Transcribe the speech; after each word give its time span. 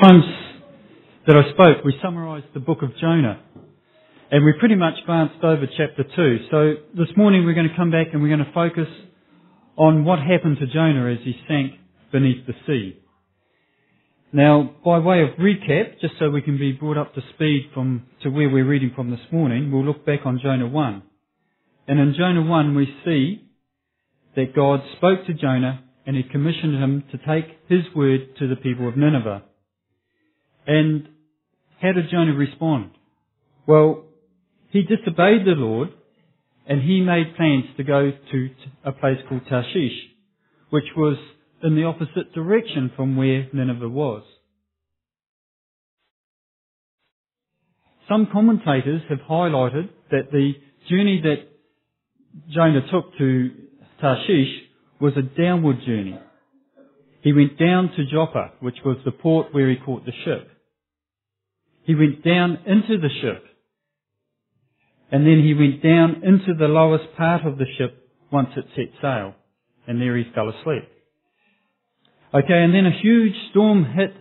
times 0.00 0.24
that 1.26 1.36
I 1.36 1.52
spoke, 1.52 1.84
we 1.84 1.94
summarised 2.02 2.46
the 2.54 2.60
book 2.60 2.78
of 2.82 2.96
Jonah. 3.00 3.42
And 4.30 4.44
we 4.44 4.54
pretty 4.58 4.76
much 4.76 4.94
glanced 5.04 5.44
over 5.44 5.66
chapter 5.76 6.04
2. 6.04 6.38
So 6.50 6.74
this 6.96 7.08
morning 7.16 7.44
we're 7.44 7.54
going 7.54 7.68
to 7.68 7.76
come 7.76 7.90
back 7.90 8.08
and 8.12 8.22
we're 8.22 8.34
going 8.34 8.46
to 8.46 8.52
focus 8.52 8.86
on 9.76 10.04
what 10.04 10.18
happened 10.18 10.58
to 10.60 10.66
Jonah 10.66 11.12
as 11.12 11.18
he 11.22 11.34
sank 11.46 11.72
beneath 12.12 12.46
the 12.46 12.54
sea. 12.66 12.98
Now, 14.32 14.74
by 14.84 15.00
way 15.00 15.22
of 15.22 15.38
recap, 15.38 16.00
just 16.00 16.14
so 16.18 16.30
we 16.30 16.40
can 16.40 16.56
be 16.56 16.72
brought 16.72 16.96
up 16.96 17.14
to 17.14 17.20
speed 17.34 17.70
from 17.74 18.06
to 18.22 18.30
where 18.30 18.48
we're 18.48 18.66
reading 18.66 18.92
from 18.94 19.10
this 19.10 19.20
morning, 19.30 19.70
we'll 19.70 19.84
look 19.84 20.06
back 20.06 20.20
on 20.24 20.40
Jonah 20.42 20.68
1. 20.68 21.02
And 21.88 22.00
in 22.00 22.14
Jonah 22.16 22.42
1 22.42 22.74
we 22.74 22.86
see 23.04 23.44
that 24.36 24.54
God 24.54 24.80
spoke 24.96 25.26
to 25.26 25.34
Jonah 25.34 25.84
and 26.06 26.16
he 26.16 26.22
commissioned 26.22 26.82
him 26.82 27.04
to 27.10 27.18
take 27.18 27.58
his 27.68 27.82
word 27.94 28.36
to 28.38 28.48
the 28.48 28.56
people 28.56 28.88
of 28.88 28.96
Nineveh. 28.96 29.42
And 30.66 31.08
how 31.80 31.92
did 31.92 32.10
Jonah 32.10 32.34
respond? 32.34 32.90
Well, 33.66 34.04
he 34.70 34.82
disobeyed 34.82 35.44
the 35.44 35.56
Lord 35.56 35.90
and 36.66 36.82
he 36.82 37.00
made 37.00 37.36
plans 37.36 37.64
to 37.76 37.84
go 37.84 38.12
to 38.32 38.48
a 38.84 38.92
place 38.92 39.18
called 39.28 39.42
Tarshish, 39.48 39.96
which 40.70 40.84
was 40.96 41.16
in 41.62 41.74
the 41.74 41.84
opposite 41.84 42.32
direction 42.34 42.92
from 42.96 43.16
where 43.16 43.48
Nineveh 43.52 43.88
was. 43.88 44.22
Some 48.08 48.28
commentators 48.32 49.02
have 49.08 49.18
highlighted 49.20 49.88
that 50.10 50.32
the 50.32 50.52
journey 50.88 51.20
that 51.22 51.48
Jonah 52.52 52.80
took 52.90 53.16
to 53.18 53.50
Tarshish 54.00 54.48
was 55.00 55.12
a 55.16 55.22
downward 55.22 55.78
journey. 55.86 56.18
He 57.22 57.32
went 57.32 57.58
down 57.58 57.90
to 57.96 58.06
Joppa, 58.06 58.52
which 58.60 58.78
was 58.84 58.96
the 59.04 59.10
port 59.10 59.52
where 59.52 59.68
he 59.68 59.76
caught 59.76 60.06
the 60.06 60.12
ship. 60.24 60.50
He 61.84 61.94
went 61.94 62.24
down 62.24 62.58
into 62.66 62.98
the 62.98 63.10
ship. 63.20 63.44
And 65.12 65.26
then 65.26 65.42
he 65.42 65.54
went 65.54 65.82
down 65.82 66.22
into 66.24 66.54
the 66.58 66.68
lowest 66.68 67.16
part 67.16 67.44
of 67.44 67.58
the 67.58 67.66
ship 67.76 68.08
once 68.30 68.50
it 68.56 68.64
set 68.76 69.00
sail. 69.02 69.34
And 69.86 70.00
there 70.00 70.16
he 70.16 70.24
fell 70.34 70.48
asleep. 70.48 70.88
Okay, 72.32 72.62
and 72.62 72.72
then 72.72 72.86
a 72.86 73.00
huge 73.02 73.34
storm 73.50 73.84
hit, 73.84 74.14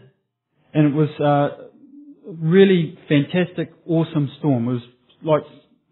and 0.74 0.88
it 0.88 0.96
was 0.96 1.10
a 1.20 1.70
really 2.26 2.98
fantastic, 3.08 3.72
awesome 3.86 4.32
storm. 4.40 4.68
It 4.68 4.72
was 4.72 4.82
like 5.22 5.44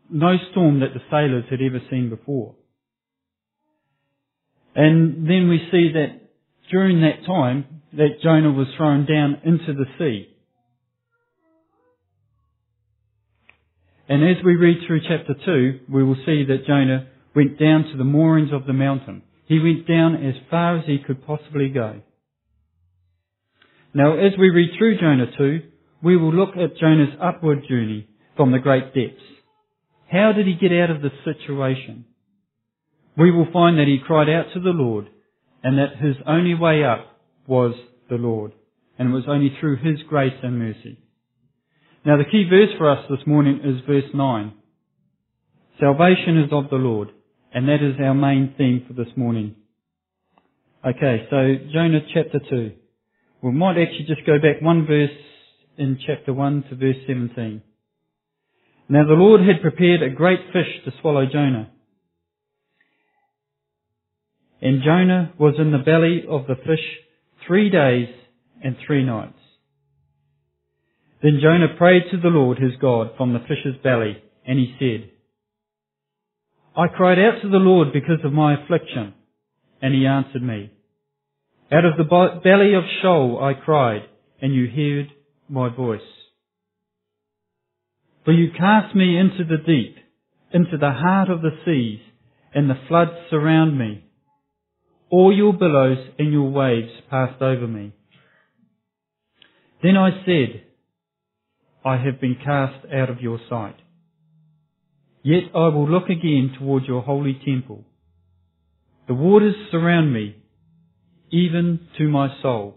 no 0.09 0.35
storm 0.51 0.79
that 0.79 0.93
the 0.93 1.01
sailors 1.11 1.45
had 1.49 1.61
ever 1.61 1.79
seen 1.91 2.09
before. 2.09 2.55
And 4.75 5.27
then 5.27 5.47
we 5.47 5.59
see 5.71 5.91
that 5.93 6.26
during 6.71 7.01
that 7.01 7.25
time, 7.25 7.81
that 7.93 8.21
Jonah 8.21 8.51
was 8.51 8.67
thrown 8.75 9.05
down 9.05 9.41
into 9.43 9.73
the 9.73 9.85
sea. 9.97 10.29
And 14.09 14.23
as 14.23 14.43
we 14.43 14.55
read 14.55 14.77
through 14.85 15.01
chapter 15.01 15.33
2, 15.45 15.79
we 15.91 16.03
will 16.03 16.15
see 16.25 16.45
that 16.45 16.65
Jonah 16.65 17.07
went 17.35 17.59
down 17.59 17.83
to 17.91 17.97
the 17.97 18.03
moorings 18.03 18.51
of 18.53 18.65
the 18.65 18.73
mountain. 18.73 19.21
He 19.47 19.59
went 19.59 19.87
down 19.87 20.15
as 20.25 20.35
far 20.49 20.77
as 20.77 20.85
he 20.85 20.99
could 21.05 21.25
possibly 21.25 21.69
go. 21.69 22.01
Now, 23.93 24.17
as 24.17 24.33
we 24.37 24.49
read 24.49 24.71
through 24.77 24.99
Jonah 24.99 25.31
2, 25.37 25.61
we 26.03 26.15
will 26.15 26.33
look 26.33 26.55
at 26.55 26.77
Jonah's 26.77 27.15
upward 27.21 27.63
journey 27.67 28.07
from 28.35 28.51
the 28.51 28.59
great 28.59 28.93
depths. 28.93 29.23
How 30.11 30.31
did 30.31 30.47
he 30.47 30.53
get 30.53 30.71
out 30.71 30.91
of 30.91 31.01
this 31.01 31.11
situation? 31.23 32.05
We 33.17 33.31
will 33.31 33.47
find 33.51 33.77
that 33.79 33.87
he 33.87 33.99
cried 34.05 34.29
out 34.29 34.53
to 34.53 34.59
the 34.59 34.69
Lord 34.69 35.07
and 35.63 35.77
that 35.77 35.97
his 35.97 36.15
only 36.27 36.53
way 36.53 36.83
up 36.83 37.19
was 37.47 37.73
the 38.09 38.15
Lord. 38.15 38.53
And 38.97 39.09
it 39.09 39.13
was 39.13 39.25
only 39.27 39.55
through 39.59 39.77
his 39.77 40.01
grace 40.07 40.33
and 40.41 40.59
mercy. 40.59 40.99
Now 42.05 42.17
the 42.17 42.25
key 42.25 42.47
verse 42.49 42.69
for 42.77 42.89
us 42.89 43.05
this 43.09 43.25
morning 43.27 43.59
is 43.63 43.85
verse 43.85 44.09
9. 44.13 44.53
Salvation 45.79 46.39
is 46.43 46.51
of 46.51 46.69
the 46.69 46.77
Lord, 46.77 47.09
and 47.53 47.67
that 47.67 47.83
is 47.83 47.99
our 47.99 48.15
main 48.15 48.55
theme 48.57 48.85
for 48.87 48.93
this 48.93 49.13
morning. 49.15 49.55
Okay, 50.85 51.27
so 51.29 51.55
Jonah 51.73 51.99
chapter 52.13 52.39
2. 52.49 52.71
We 53.41 53.51
might 53.51 53.77
actually 53.77 54.05
just 54.07 54.25
go 54.25 54.39
back 54.39 54.61
one 54.61 54.87
verse 54.87 55.11
in 55.77 55.99
chapter 56.05 56.33
1 56.33 56.63
to 56.69 56.75
verse 56.75 56.95
17. 57.05 57.61
Now 58.89 59.05
the 59.05 59.13
Lord 59.13 59.41
had 59.41 59.61
prepared 59.61 60.01
a 60.01 60.09
great 60.09 60.39
fish 60.53 60.83
to 60.85 60.91
swallow 61.01 61.25
Jonah. 61.31 61.69
And 64.61 64.81
Jonah 64.83 65.33
was 65.37 65.55
in 65.59 65.71
the 65.71 65.77
belly 65.77 66.23
of 66.27 66.47
the 66.47 66.55
fish 66.55 66.83
three 67.45 67.69
days 67.69 68.07
and 68.63 68.75
three 68.85 69.03
nights. 69.03 69.37
Then 71.21 71.39
Jonah 71.41 71.75
prayed 71.77 72.03
to 72.11 72.17
the 72.17 72.27
Lord 72.27 72.57
his 72.59 72.73
God 72.79 73.11
from 73.17 73.33
the 73.33 73.39
fish's 73.39 73.81
belly, 73.83 74.21
and 74.45 74.59
he 74.59 74.75
said, 74.79 75.09
I 76.75 76.87
cried 76.87 77.17
out 77.17 77.41
to 77.41 77.49
the 77.49 77.57
Lord 77.57 77.91
because 77.91 78.23
of 78.23 78.33
my 78.33 78.53
affliction, 78.53 79.13
and 79.81 79.93
he 79.93 80.05
answered 80.05 80.43
me. 80.43 80.71
Out 81.71 81.85
of 81.85 81.97
the 81.97 82.39
belly 82.43 82.75
of 82.75 82.83
Sheol 83.01 83.39
I 83.41 83.53
cried, 83.53 84.03
and 84.41 84.53
you 84.53 84.67
heard 84.67 85.11
my 85.49 85.75
voice. 85.75 86.01
For 88.25 88.31
you 88.31 88.51
cast 88.57 88.95
me 88.95 89.17
into 89.17 89.43
the 89.43 89.57
deep, 89.57 89.95
into 90.53 90.77
the 90.77 90.91
heart 90.91 91.29
of 91.29 91.41
the 91.41 91.57
seas, 91.65 91.99
and 92.53 92.69
the 92.69 92.79
floods 92.87 93.11
surround 93.29 93.77
me. 93.77 94.03
All 95.09 95.35
your 95.35 95.53
billows 95.53 95.99
and 96.19 96.31
your 96.31 96.49
waves 96.49 96.91
passed 97.09 97.41
over 97.41 97.67
me. 97.67 97.93
Then 99.81 99.95
I 99.95 100.09
said, 100.25 100.63
I 101.85 101.97
have 101.97 102.19
been 102.19 102.35
cast 102.43 102.85
out 102.93 103.09
of 103.09 103.21
your 103.21 103.39
sight. 103.49 103.75
Yet 105.23 105.43
I 105.55 105.67
will 105.67 105.89
look 105.89 106.09
again 106.09 106.55
toward 106.57 106.83
your 106.83 107.01
holy 107.01 107.39
temple. 107.45 107.85
The 109.07 109.13
waters 109.13 109.55
surround 109.71 110.13
me, 110.13 110.35
even 111.31 111.87
to 111.97 112.09
my 112.09 112.27
soul. 112.41 112.75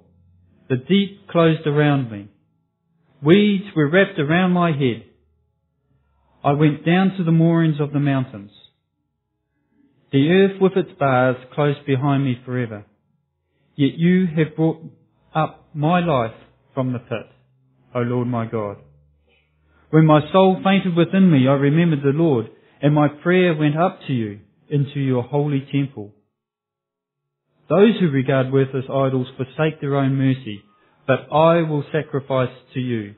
The 0.69 0.77
deep 0.77 1.29
closed 1.29 1.67
around 1.67 2.11
me. 2.11 2.29
Weeds 3.23 3.65
were 3.75 3.91
wrapped 3.91 4.19
around 4.19 4.53
my 4.53 4.71
head. 4.71 5.05
I 6.45 6.53
went 6.53 6.87
down 6.87 7.17
to 7.19 7.25
the 7.25 7.33
moorings 7.33 7.81
of 7.81 7.93
the 7.93 7.99
mountains. 7.99 8.53
The 10.13 10.29
earth 10.29 10.61
with 10.61 10.73
its 10.77 10.99
bars 10.99 11.37
closed 11.55 11.87
behind 11.87 12.25
me 12.25 12.41
forever. 12.45 12.85
Yet 13.77 13.95
you 13.97 14.27
have 14.37 14.57
brought 14.57 14.83
up 15.35 15.69
my 15.73 16.01
life 16.01 16.35
from 16.75 16.93
the 16.93 16.99
pit, 16.99 17.27
O 17.95 18.01
Lord 18.01 18.27
my 18.27 18.47
God. 18.47 18.79
When 19.91 20.07
my 20.07 20.21
soul 20.33 20.61
fainted 20.65 20.97
within 20.97 21.31
me, 21.31 21.49
I 21.49 21.53
remembered 21.53 22.03
the 22.03 22.17
Lord, 22.17 22.47
and 22.83 22.95
my 22.95 23.09
prayer 23.09 23.55
went 23.55 23.77
up 23.77 24.01
to 24.07 24.13
you 24.13 24.41
into 24.69 25.01
your 25.01 25.23
holy 25.23 25.67
temple. 25.73 26.13
Those 27.69 27.99
who 28.01 28.11
regard 28.11 28.53
worthless 28.53 28.85
idols 28.89 29.29
forsake 29.37 29.81
their 29.81 29.97
own 29.97 30.17
mercy, 30.17 30.63
but 31.07 31.33
I 31.33 31.63
will 31.63 31.85
sacrifice 31.93 32.55
to 32.75 32.81
you. 32.81 33.15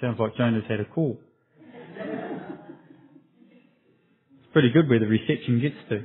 Sounds 0.00 0.18
like 0.18 0.36
Jonah's 0.36 0.64
had 0.68 0.80
a 0.80 0.84
call. 0.84 1.18
It's 4.38 4.45
pretty 4.56 4.70
good 4.70 4.88
where 4.88 4.98
the 4.98 5.04
reception 5.04 5.60
gets 5.60 5.76
to. 5.90 6.02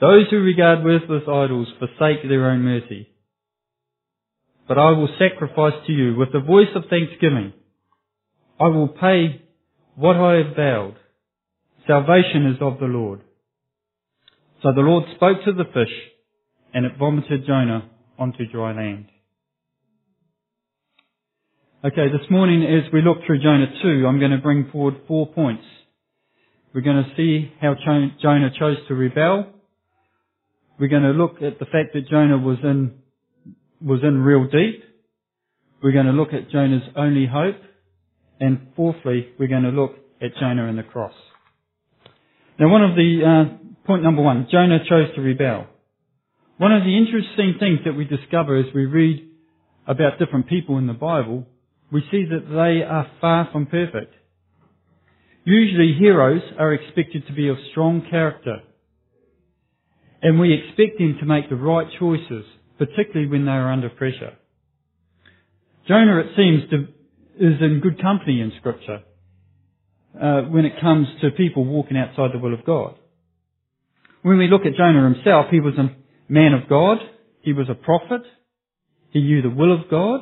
Those 0.00 0.24
who 0.30 0.38
regard 0.38 0.82
worthless 0.82 1.24
idols 1.28 1.68
forsake 1.78 2.26
their 2.26 2.48
own 2.48 2.62
mercy, 2.62 3.10
but 4.66 4.78
I 4.78 4.92
will 4.92 5.10
sacrifice 5.18 5.74
to 5.86 5.92
you 5.92 6.16
with 6.16 6.32
the 6.32 6.40
voice 6.40 6.74
of 6.74 6.84
thanksgiving. 6.88 7.52
I 8.58 8.68
will 8.68 8.88
pay 8.88 9.42
what 9.96 10.16
I 10.16 10.36
have 10.36 10.56
vowed. 10.56 10.96
Salvation 11.86 12.46
is 12.46 12.62
of 12.62 12.80
the 12.80 12.86
Lord. 12.86 13.20
So 14.62 14.72
the 14.74 14.80
Lord 14.80 15.04
spoke 15.14 15.44
to 15.44 15.52
the 15.52 15.64
fish, 15.74 15.92
and 16.72 16.86
it 16.86 16.92
vomited 16.98 17.44
Jonah 17.46 17.90
onto 18.18 18.50
dry 18.50 18.72
land. 18.74 19.11
Okay, 21.84 22.06
this 22.12 22.30
morning 22.30 22.62
as 22.62 22.92
we 22.92 23.02
look 23.02 23.26
through 23.26 23.42
Jonah 23.42 23.66
2, 23.82 24.06
I'm 24.06 24.20
going 24.20 24.30
to 24.30 24.38
bring 24.38 24.70
forward 24.70 25.00
four 25.08 25.26
points. 25.26 25.64
We're 26.72 26.80
going 26.80 27.02
to 27.02 27.10
see 27.16 27.50
how 27.60 27.74
Jonah 28.22 28.50
chose 28.56 28.76
to 28.86 28.94
rebel. 28.94 29.48
We're 30.78 30.86
going 30.86 31.02
to 31.02 31.08
look 31.10 31.42
at 31.42 31.58
the 31.58 31.64
fact 31.64 31.94
that 31.94 32.08
Jonah 32.08 32.38
was 32.38 32.58
in 32.62 32.92
was 33.84 33.98
in 34.04 34.22
real 34.22 34.44
deep. 34.44 34.84
We're 35.82 35.90
going 35.90 36.06
to 36.06 36.12
look 36.12 36.32
at 36.32 36.50
Jonah's 36.50 36.88
only 36.94 37.26
hope. 37.26 37.56
And 38.38 38.68
fourthly, 38.76 39.30
we're 39.36 39.48
going 39.48 39.64
to 39.64 39.70
look 39.70 39.96
at 40.20 40.36
Jonah 40.38 40.68
and 40.68 40.78
the 40.78 40.84
cross. 40.84 41.14
Now 42.60 42.68
one 42.68 42.84
of 42.84 42.94
the, 42.94 43.22
uh, 43.26 43.86
point 43.88 44.04
number 44.04 44.22
one, 44.22 44.46
Jonah 44.52 44.78
chose 44.88 45.12
to 45.16 45.20
rebel. 45.20 45.66
One 46.58 46.70
of 46.70 46.84
the 46.84 46.96
interesting 46.96 47.56
things 47.58 47.80
that 47.86 47.94
we 47.94 48.04
discover 48.04 48.56
as 48.56 48.66
we 48.72 48.86
read 48.86 49.30
about 49.88 50.20
different 50.20 50.48
people 50.48 50.78
in 50.78 50.86
the 50.86 50.92
Bible, 50.92 51.48
we 51.92 52.00
see 52.10 52.24
that 52.24 52.48
they 52.48 52.82
are 52.82 53.06
far 53.20 53.50
from 53.52 53.66
perfect. 53.66 54.14
Usually 55.44 55.94
heroes 55.98 56.40
are 56.58 56.72
expected 56.72 57.26
to 57.26 57.34
be 57.34 57.48
of 57.48 57.56
strong 57.70 58.06
character. 58.08 58.62
And 60.22 60.40
we 60.40 60.54
expect 60.54 60.98
them 60.98 61.18
to 61.20 61.26
make 61.26 61.50
the 61.50 61.56
right 61.56 61.86
choices, 61.98 62.44
particularly 62.78 63.26
when 63.26 63.44
they 63.44 63.50
are 63.50 63.70
under 63.70 63.90
pressure. 63.90 64.34
Jonah, 65.86 66.20
it 66.20 66.28
seems, 66.36 66.62
is 67.36 67.60
in 67.60 67.80
good 67.82 68.00
company 68.00 68.40
in 68.40 68.52
Scripture 68.58 69.02
uh, 70.20 70.42
when 70.42 70.64
it 70.64 70.80
comes 70.80 71.08
to 71.20 71.30
people 71.32 71.64
walking 71.64 71.96
outside 71.96 72.30
the 72.32 72.38
will 72.38 72.54
of 72.54 72.64
God. 72.64 72.94
When 74.22 74.38
we 74.38 74.46
look 74.46 74.62
at 74.62 74.76
Jonah 74.76 75.12
himself, 75.12 75.46
he 75.50 75.60
was 75.60 75.74
a 75.76 75.94
man 76.32 76.54
of 76.54 76.68
God, 76.68 76.98
he 77.42 77.52
was 77.52 77.68
a 77.68 77.74
prophet, 77.74 78.22
he 79.10 79.20
knew 79.20 79.42
the 79.42 79.50
will 79.50 79.74
of 79.74 79.90
God. 79.90 80.20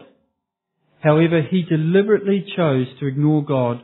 However, 1.00 1.42
he 1.42 1.62
deliberately 1.62 2.44
chose 2.56 2.86
to 2.98 3.06
ignore 3.06 3.44
God 3.44 3.82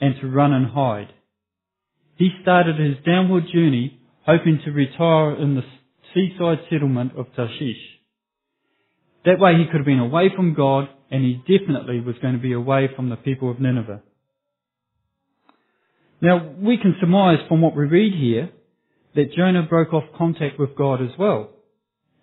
and 0.00 0.14
to 0.20 0.28
run 0.28 0.52
and 0.52 0.66
hide. 0.66 1.12
He 2.16 2.30
started 2.42 2.78
his 2.78 3.04
downward 3.04 3.44
journey 3.52 3.98
hoping 4.26 4.60
to 4.64 4.70
retire 4.70 5.34
in 5.36 5.56
the 5.56 5.62
seaside 6.14 6.58
settlement 6.70 7.12
of 7.16 7.26
Tarshish. 7.34 7.76
That 9.24 9.38
way 9.38 9.54
he 9.56 9.66
could 9.66 9.78
have 9.78 9.86
been 9.86 9.98
away 9.98 10.30
from 10.34 10.54
God 10.54 10.88
and 11.10 11.24
he 11.24 11.34
definitely 11.34 12.00
was 12.00 12.16
going 12.22 12.34
to 12.34 12.40
be 12.40 12.52
away 12.52 12.88
from 12.94 13.08
the 13.08 13.16
people 13.16 13.50
of 13.50 13.60
Nineveh. 13.60 14.02
Now, 16.20 16.54
we 16.60 16.78
can 16.78 16.94
surmise 17.00 17.38
from 17.48 17.60
what 17.60 17.76
we 17.76 17.84
read 17.84 18.12
here 18.14 18.50
that 19.14 19.34
Jonah 19.36 19.64
broke 19.68 19.92
off 19.92 20.04
contact 20.16 20.58
with 20.58 20.76
God 20.76 21.02
as 21.02 21.10
well. 21.18 21.50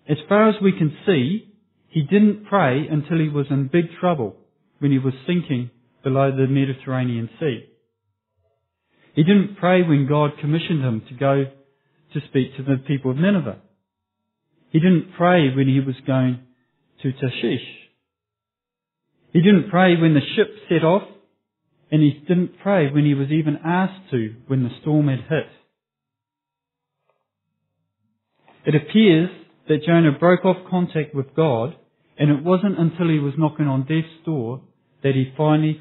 As 0.08 0.16
far 0.28 0.48
as 0.48 0.56
we 0.62 0.72
can 0.72 0.96
see, 1.06 1.49
he 1.90 2.02
didn't 2.02 2.46
pray 2.48 2.86
until 2.88 3.18
he 3.18 3.28
was 3.28 3.46
in 3.50 3.68
big 3.68 3.86
trouble 4.00 4.36
when 4.78 4.92
he 4.92 4.98
was 4.98 5.12
sinking 5.26 5.70
below 6.02 6.30
the 6.30 6.46
Mediterranean 6.46 7.28
Sea. 7.38 7.64
He 9.14 9.24
didn't 9.24 9.56
pray 9.58 9.82
when 9.82 10.08
God 10.08 10.30
commissioned 10.40 10.82
him 10.82 11.02
to 11.08 11.14
go 11.14 11.44
to 12.14 12.20
speak 12.28 12.56
to 12.56 12.62
the 12.62 12.76
people 12.86 13.10
of 13.10 13.16
Nineveh. 13.16 13.58
He 14.70 14.78
didn't 14.78 15.12
pray 15.16 15.54
when 15.54 15.66
he 15.66 15.80
was 15.80 15.96
going 16.06 16.40
to 17.02 17.12
Tarshish. 17.12 17.66
He 19.32 19.40
didn't 19.40 19.70
pray 19.70 20.00
when 20.00 20.14
the 20.14 20.20
ship 20.36 20.48
set 20.68 20.84
off, 20.84 21.02
and 21.90 22.02
he 22.02 22.12
didn't 22.26 22.60
pray 22.62 22.90
when 22.90 23.04
he 23.04 23.14
was 23.14 23.30
even 23.30 23.58
asked 23.64 24.10
to 24.12 24.34
when 24.46 24.62
the 24.62 24.70
storm 24.80 25.08
had 25.08 25.20
hit. 25.28 25.48
It 28.64 28.74
appears 28.76 29.30
that 29.68 29.84
Jonah 29.84 30.18
broke 30.18 30.44
off 30.44 30.68
contact 30.68 31.14
with 31.14 31.34
God, 31.34 31.74
and 32.20 32.30
it 32.30 32.44
wasn't 32.44 32.78
until 32.78 33.08
he 33.08 33.18
was 33.18 33.34
knocking 33.38 33.66
on 33.66 33.80
death's 33.80 34.24
door 34.26 34.60
that 35.02 35.14
he 35.14 35.32
finally 35.36 35.80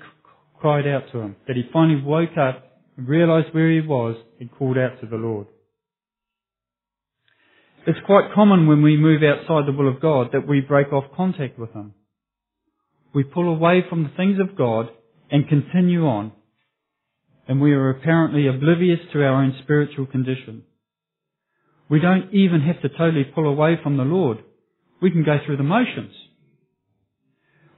cried 0.60 0.88
out 0.88 1.04
to 1.12 1.20
him, 1.20 1.36
that 1.48 1.58
he 1.58 1.64
finally 1.72 2.02
woke 2.02 2.38
up, 2.38 2.66
and 2.98 3.08
realized 3.08 3.54
where 3.54 3.70
he 3.70 3.82
was, 3.86 4.16
and 4.40 4.50
called 4.52 4.78
out 4.78 5.00
to 5.02 5.08
the 5.08 5.18
Lord. 5.18 5.48
It's 7.86 8.00
quite 8.06 8.34
common 8.34 8.68
when 8.68 8.82
we 8.82 8.98
move 8.98 9.22
outside 9.24 9.66
the 9.68 9.76
will 9.76 9.90
of 9.90 10.02
God 10.02 10.30
that 10.34 10.48
we 10.48 10.62
break 10.62 10.94
off 10.94 11.06
contact 11.16 11.58
with 11.58 11.72
Him. 11.74 11.94
We 13.14 13.24
pull 13.24 13.50
away 13.50 13.84
from 13.90 14.04
the 14.04 14.12
things 14.16 14.38
of 14.40 14.58
God 14.58 14.90
and 15.32 15.48
continue 15.48 16.06
on, 16.06 16.32
and 17.48 17.60
we 17.60 17.74
are 17.74 17.90
apparently 17.90 18.48
oblivious 18.48 19.00
to 19.12 19.24
our 19.24 19.42
own 19.44 19.56
spiritual 19.64 20.06
condition. 20.06 20.64
We 21.90 22.00
don't 22.00 22.34
even 22.34 22.62
have 22.62 22.82
to 22.82 22.90
totally 22.90 23.24
pull 23.24 23.48
away 23.48 23.78
from 23.82 23.98
the 23.98 24.04
Lord. 24.04 24.38
We 25.02 25.12
can 25.12 25.24
go 25.24 25.38
through 25.46 25.58
the 25.58 25.64
motions. 25.64 26.14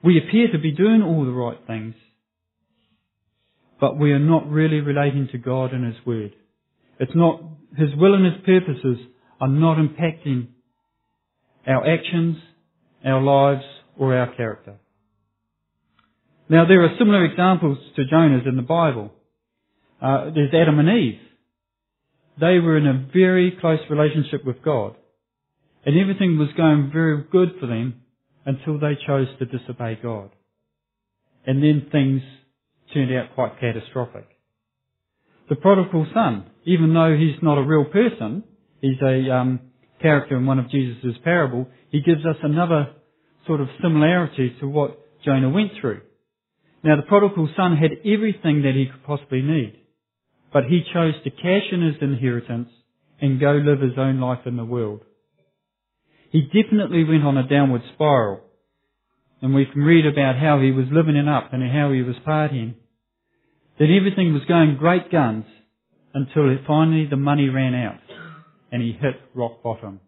We 0.03 0.17
appear 0.17 0.51
to 0.51 0.59
be 0.59 0.71
doing 0.71 1.01
all 1.03 1.25
the 1.25 1.31
right 1.31 1.59
things, 1.67 1.95
but 3.79 3.97
we 3.99 4.11
are 4.11 4.19
not 4.19 4.49
really 4.49 4.79
relating 4.79 5.29
to 5.31 5.37
God 5.37 5.73
and 5.73 5.85
His 5.85 6.05
Word. 6.05 6.33
It's 6.99 7.15
not 7.15 7.41
His 7.77 7.89
will 7.95 8.15
and 8.15 8.25
His 8.25 8.43
purposes 8.45 8.97
are 9.39 9.47
not 9.47 9.77
impacting 9.77 10.47
our 11.67 11.87
actions, 11.87 12.37
our 13.05 13.21
lives, 13.21 13.63
or 13.97 14.15
our 14.15 14.33
character. 14.35 14.75
Now 16.49 16.67
there 16.67 16.83
are 16.83 16.95
similar 16.97 17.23
examples 17.25 17.77
to 17.95 18.05
Jonah's 18.09 18.47
in 18.47 18.55
the 18.55 18.61
Bible. 18.61 19.11
Uh, 20.01 20.31
there's 20.33 20.53
Adam 20.53 20.79
and 20.79 20.89
Eve. 20.89 21.19
They 22.39 22.59
were 22.59 22.77
in 22.77 22.87
a 22.87 23.07
very 23.13 23.55
close 23.61 23.79
relationship 23.89 24.43
with 24.45 24.63
God. 24.63 24.95
And 25.85 25.99
everything 25.99 26.37
was 26.37 26.49
going 26.57 26.89
very 26.91 27.23
good 27.31 27.55
for 27.59 27.67
them 27.67 28.01
until 28.45 28.79
they 28.79 28.97
chose 29.05 29.27
to 29.39 29.45
disobey 29.45 29.99
God. 30.01 30.29
And 31.45 31.61
then 31.61 31.87
things 31.91 32.21
turned 32.93 33.13
out 33.15 33.33
quite 33.35 33.59
catastrophic. 33.59 34.27
The 35.49 35.55
prodigal 35.55 36.07
son, 36.13 36.45
even 36.65 36.93
though 36.93 37.15
he's 37.17 37.41
not 37.41 37.57
a 37.57 37.63
real 37.63 37.85
person, 37.85 38.43
he's 38.79 39.01
a 39.01 39.33
um, 39.33 39.59
character 40.01 40.37
in 40.37 40.45
one 40.45 40.59
of 40.59 40.69
Jesus' 40.69 41.15
parable, 41.23 41.67
he 41.89 42.01
gives 42.01 42.25
us 42.25 42.37
another 42.43 42.93
sort 43.47 43.61
of 43.61 43.67
similarity 43.81 44.55
to 44.59 44.67
what 44.67 44.99
Jonah 45.25 45.49
went 45.49 45.71
through. 45.79 46.01
Now 46.83 46.95
the 46.95 47.03
prodigal 47.03 47.49
son 47.55 47.77
had 47.77 47.91
everything 48.05 48.63
that 48.63 48.73
he 48.75 48.87
could 48.91 49.03
possibly 49.03 49.41
need, 49.41 49.75
but 50.51 50.65
he 50.65 50.83
chose 50.93 51.13
to 51.23 51.29
cash 51.29 51.71
in 51.71 51.81
his 51.81 51.95
inheritance 52.01 52.69
and 53.19 53.39
go 53.39 53.51
live 53.51 53.81
his 53.81 53.97
own 53.97 54.19
life 54.19 54.45
in 54.45 54.57
the 54.57 54.65
world. 54.65 55.01
He 56.31 56.41
definitely 56.41 57.03
went 57.03 57.25
on 57.25 57.37
a 57.37 57.47
downward 57.47 57.81
spiral, 57.93 58.39
and 59.41 59.53
we 59.53 59.65
can 59.65 59.81
read 59.81 60.05
about 60.05 60.37
how 60.37 60.61
he 60.61 60.71
was 60.71 60.85
living 60.89 61.17
it 61.17 61.27
up 61.27 61.51
and 61.51 61.61
how 61.61 61.91
he 61.91 62.01
was 62.01 62.15
partying. 62.25 62.75
That 63.79 63.89
everything 63.89 64.33
was 64.33 64.43
going 64.47 64.77
great 64.77 65.11
guns 65.11 65.45
until 66.13 66.55
finally 66.65 67.07
the 67.09 67.17
money 67.17 67.49
ran 67.49 67.73
out 67.73 67.99
and 68.71 68.81
he 68.81 68.93
hit 68.93 69.19
rock 69.35 69.61
bottom. 69.61 69.99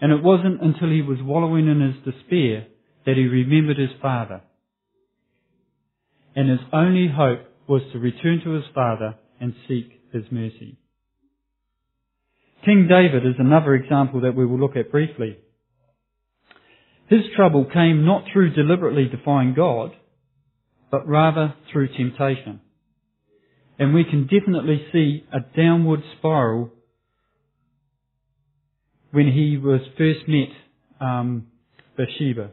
And 0.00 0.10
it 0.10 0.22
wasn't 0.22 0.60
until 0.60 0.90
he 0.90 1.02
was 1.02 1.18
wallowing 1.22 1.68
in 1.68 1.80
his 1.80 2.14
despair 2.14 2.66
that 3.06 3.16
he 3.16 3.26
remembered 3.26 3.78
his 3.78 3.90
father. 4.02 4.42
And 6.34 6.50
his 6.50 6.60
only 6.72 7.08
hope 7.08 7.46
was 7.68 7.82
to 7.92 7.98
return 7.98 8.40
to 8.44 8.50
his 8.50 8.64
father 8.74 9.14
and 9.40 9.54
seek 9.68 10.00
his 10.12 10.24
mercy. 10.30 10.78
King 12.64 12.88
David 12.88 13.26
is 13.26 13.34
another 13.38 13.74
example 13.74 14.22
that 14.22 14.34
we 14.34 14.46
will 14.46 14.58
look 14.58 14.76
at 14.76 14.90
briefly. 14.90 15.36
His 17.08 17.20
trouble 17.36 17.66
came 17.66 18.06
not 18.06 18.24
through 18.32 18.54
deliberately 18.54 19.06
defying 19.06 19.54
God, 19.54 19.92
but 20.90 21.06
rather 21.06 21.54
through 21.70 21.88
temptation. 21.88 22.60
And 23.78 23.92
we 23.92 24.04
can 24.04 24.22
definitely 24.22 24.86
see 24.92 25.24
a 25.32 25.40
downward 25.56 26.00
spiral 26.16 26.70
when 29.10 29.30
he 29.30 29.58
was 29.58 29.80
first 29.98 30.26
met 30.26 30.48
um, 31.00 31.48
Bathsheba. 31.96 32.50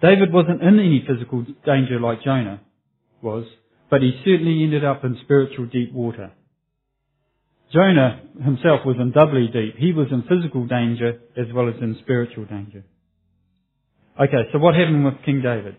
David 0.00 0.32
wasn't 0.32 0.62
in 0.62 0.80
any 0.80 1.04
physical 1.06 1.44
danger 1.64 2.00
like 2.00 2.22
Jonah 2.24 2.60
was, 3.20 3.44
but 3.92 4.00
he 4.00 4.12
certainly 4.24 4.64
ended 4.64 4.86
up 4.86 5.04
in 5.04 5.18
spiritual 5.22 5.66
deep 5.66 5.92
water. 5.92 6.32
Jonah 7.74 8.22
himself 8.42 8.86
was 8.86 8.96
in 8.98 9.12
doubly 9.12 9.48
deep. 9.52 9.76
He 9.76 9.92
was 9.92 10.06
in 10.10 10.22
physical 10.22 10.66
danger 10.66 11.20
as 11.36 11.52
well 11.54 11.68
as 11.68 11.74
in 11.78 11.98
spiritual 12.00 12.46
danger. 12.46 12.84
Okay, 14.18 14.48
so 14.50 14.58
what 14.58 14.74
happened 14.74 15.04
with 15.04 15.22
King 15.26 15.42
David? 15.42 15.76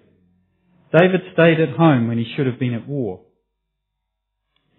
David 0.96 1.22
stayed 1.34 1.60
at 1.60 1.76
home 1.76 2.08
when 2.08 2.20
he 2.20 2.32
should 2.36 2.46
have 2.46 2.60
been 2.60 2.76
at 2.76 2.88
war. 2.88 3.22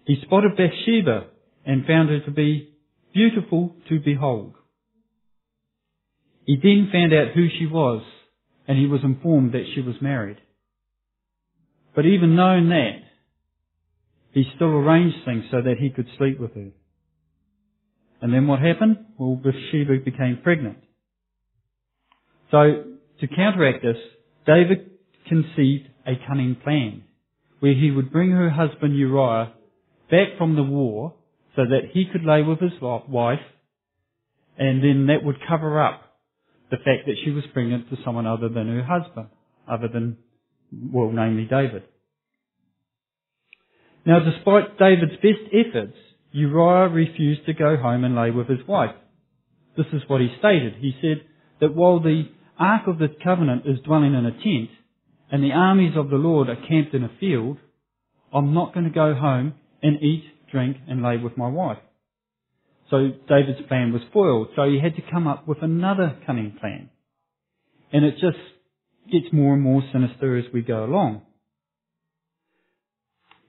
He 0.05 0.15
spotted 0.23 0.55
Bathsheba 0.55 1.27
and 1.65 1.85
found 1.85 2.07
her 2.11 2.21
to 2.21 2.31
be 2.31 2.73
beautiful 3.13 3.75
to 3.89 3.99
behold. 3.99 4.53
He 6.45 6.55
then 6.55 6.87
found 6.89 7.13
out 7.13 7.35
who 7.35 7.47
she 7.59 7.65
was, 7.65 8.01
and 8.65 8.77
he 8.77 8.87
was 8.87 9.01
informed 9.03 9.51
that 9.51 9.65
she 9.75 9.81
was 9.81 9.95
married. 10.01 10.37
But 11.93 12.05
even 12.05 12.37
knowing 12.37 12.69
that, 12.69 13.04
he 14.35 14.43
still 14.53 14.67
arranged 14.67 15.15
things 15.23 15.45
so 15.49 15.61
that 15.61 15.77
he 15.79 15.89
could 15.89 16.07
sleep 16.17 16.39
with 16.39 16.53
her. 16.55 16.69
And 18.21 18.33
then 18.33 18.47
what 18.47 18.59
happened? 18.59 18.97
Well, 19.17 19.37
Bathsheba 19.37 20.03
became 20.03 20.41
pregnant. 20.43 20.77
So, 22.51 22.83
to 23.21 23.27
counteract 23.27 23.81
this, 23.81 23.95
David 24.45 24.91
conceived 25.29 25.87
a 26.05 26.13
cunning 26.27 26.57
plan 26.61 27.03
where 27.61 27.73
he 27.73 27.91
would 27.91 28.11
bring 28.11 28.31
her 28.31 28.49
husband 28.49 28.97
Uriah 28.97 29.53
back 30.11 30.37
from 30.37 30.57
the 30.57 30.63
war 30.63 31.13
so 31.55 31.63
that 31.63 31.91
he 31.93 32.05
could 32.11 32.25
lay 32.25 32.41
with 32.41 32.59
his 32.59 32.73
wife, 32.81 33.39
and 34.57 34.83
then 34.83 35.07
that 35.07 35.23
would 35.23 35.37
cover 35.47 35.81
up 35.81 36.01
the 36.71 36.77
fact 36.77 37.05
that 37.05 37.15
she 37.23 37.31
was 37.31 37.45
pregnant 37.53 37.89
to 37.89 37.95
someone 38.03 38.27
other 38.27 38.49
than 38.49 38.67
her 38.67 38.83
husband, 38.83 39.27
other 39.65 39.87
than, 39.87 40.17
well, 40.91 41.09
namely 41.09 41.45
David. 41.45 41.83
Now, 44.05 44.19
despite 44.19 44.77
David's 44.77 45.15
best 45.15 45.51
efforts, 45.51 45.97
Uriah 46.31 46.89
refused 46.89 47.45
to 47.45 47.53
go 47.53 47.77
home 47.77 48.03
and 48.03 48.15
lay 48.15 48.31
with 48.31 48.47
his 48.47 48.65
wife. 48.67 48.95
This 49.77 49.87
is 49.93 50.03
what 50.07 50.21
he 50.21 50.27
stated. 50.39 50.75
He 50.79 50.93
said 51.01 51.21
that 51.59 51.75
while 51.75 51.99
the 51.99 52.23
Ark 52.59 52.83
of 52.87 52.99
the 52.99 53.07
Covenant 53.23 53.63
is 53.65 53.79
dwelling 53.85 54.13
in 54.13 54.25
a 54.25 54.31
tent, 54.31 54.69
and 55.31 55.43
the 55.43 55.51
armies 55.51 55.97
of 55.97 56.09
the 56.09 56.17
Lord 56.17 56.49
are 56.49 56.67
camped 56.67 56.93
in 56.93 57.03
a 57.03 57.11
field, 57.19 57.57
I'm 58.33 58.53
not 58.53 58.73
going 58.73 58.85
to 58.85 58.91
go 58.91 59.15
home 59.15 59.55
and 59.81 60.01
eat 60.01 60.23
drink, 60.55 60.77
and 60.87 61.03
lay 61.03 61.17
with 61.17 61.37
my 61.37 61.47
wife. 61.47 61.77
So 62.89 63.09
David's 63.27 63.67
plan 63.67 63.91
was 63.91 64.01
foiled, 64.13 64.49
so 64.55 64.69
he 64.69 64.79
had 64.81 64.95
to 64.95 65.11
come 65.11 65.27
up 65.27 65.47
with 65.47 65.57
another 65.61 66.17
cunning 66.25 66.55
plan. 66.59 66.89
And 67.91 68.05
it 68.05 68.13
just 68.13 68.37
gets 69.11 69.33
more 69.33 69.53
and 69.53 69.61
more 69.61 69.83
sinister 69.91 70.37
as 70.37 70.45
we 70.53 70.61
go 70.61 70.85
along. 70.85 71.23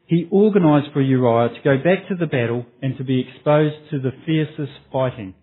He 0.07 0.29
organised 0.31 0.93
for 0.93 1.01
Uriah 1.01 1.49
to 1.49 1.63
go 1.63 1.77
back 1.79 2.09
to 2.09 2.15
the 2.15 2.27
battle 2.27 2.65
and 2.81 2.97
to 2.97 3.05
be 3.05 3.21
exposed 3.29 3.91
to 3.91 3.99
the 4.01 4.13
fiercest 4.25 4.73
fighting. 4.93 5.35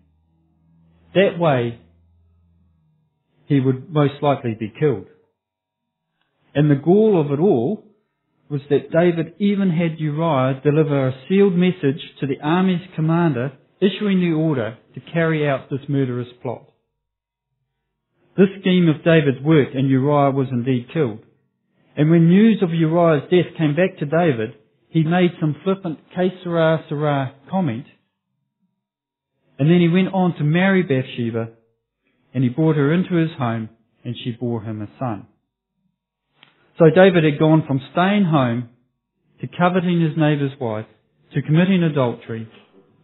That 1.14 1.38
way, 1.38 1.78
he 3.46 3.60
would 3.60 3.92
most 3.92 4.14
likely 4.22 4.56
be 4.58 4.72
killed. 4.78 5.06
And 6.54 6.70
the 6.70 6.76
gall 6.76 7.20
of 7.20 7.30
it 7.30 7.42
all 7.42 7.84
was 8.48 8.62
that 8.70 8.90
David 8.90 9.34
even 9.38 9.70
had 9.70 9.98
Uriah 9.98 10.60
deliver 10.62 11.08
a 11.08 11.22
sealed 11.28 11.54
message 11.54 12.00
to 12.20 12.26
the 12.26 12.40
army's 12.42 12.86
commander 12.94 13.52
issuing 13.80 14.20
the 14.20 14.32
order 14.32 14.78
to 14.94 15.00
carry 15.12 15.46
out 15.46 15.68
this 15.68 15.80
murderous 15.88 16.28
plot. 16.42 16.70
This 18.36 18.48
scheme 18.60 18.88
of 18.88 19.04
David's 19.04 19.44
worked 19.44 19.74
and 19.74 19.90
Uriah 19.90 20.30
was 20.30 20.48
indeed 20.50 20.88
killed. 20.92 21.23
And 21.96 22.10
when 22.10 22.28
news 22.28 22.62
of 22.62 22.70
Uriah's 22.70 23.30
death 23.30 23.56
came 23.56 23.76
back 23.76 23.98
to 23.98 24.06
David, 24.06 24.54
he 24.88 25.02
made 25.02 25.30
some 25.40 25.56
flippant 25.64 25.98
que 26.14 26.30
sera 26.42 27.34
comment. 27.50 27.86
And 29.58 29.70
then 29.70 29.80
he 29.80 29.88
went 29.88 30.12
on 30.12 30.34
to 30.36 30.44
marry 30.44 30.82
Bathsheba 30.82 31.50
and 32.32 32.42
he 32.42 32.50
brought 32.50 32.76
her 32.76 32.92
into 32.92 33.14
his 33.14 33.30
home 33.38 33.68
and 34.04 34.16
she 34.22 34.32
bore 34.32 34.62
him 34.62 34.82
a 34.82 34.88
son. 34.98 35.26
So 36.78 36.86
David 36.94 37.22
had 37.22 37.38
gone 37.38 37.64
from 37.66 37.80
staying 37.92 38.24
home 38.24 38.70
to 39.40 39.46
coveting 39.46 40.00
his 40.00 40.16
neighbour's 40.16 40.58
wife 40.60 40.86
to 41.34 41.42
committing 41.42 41.82
adultery 41.84 42.48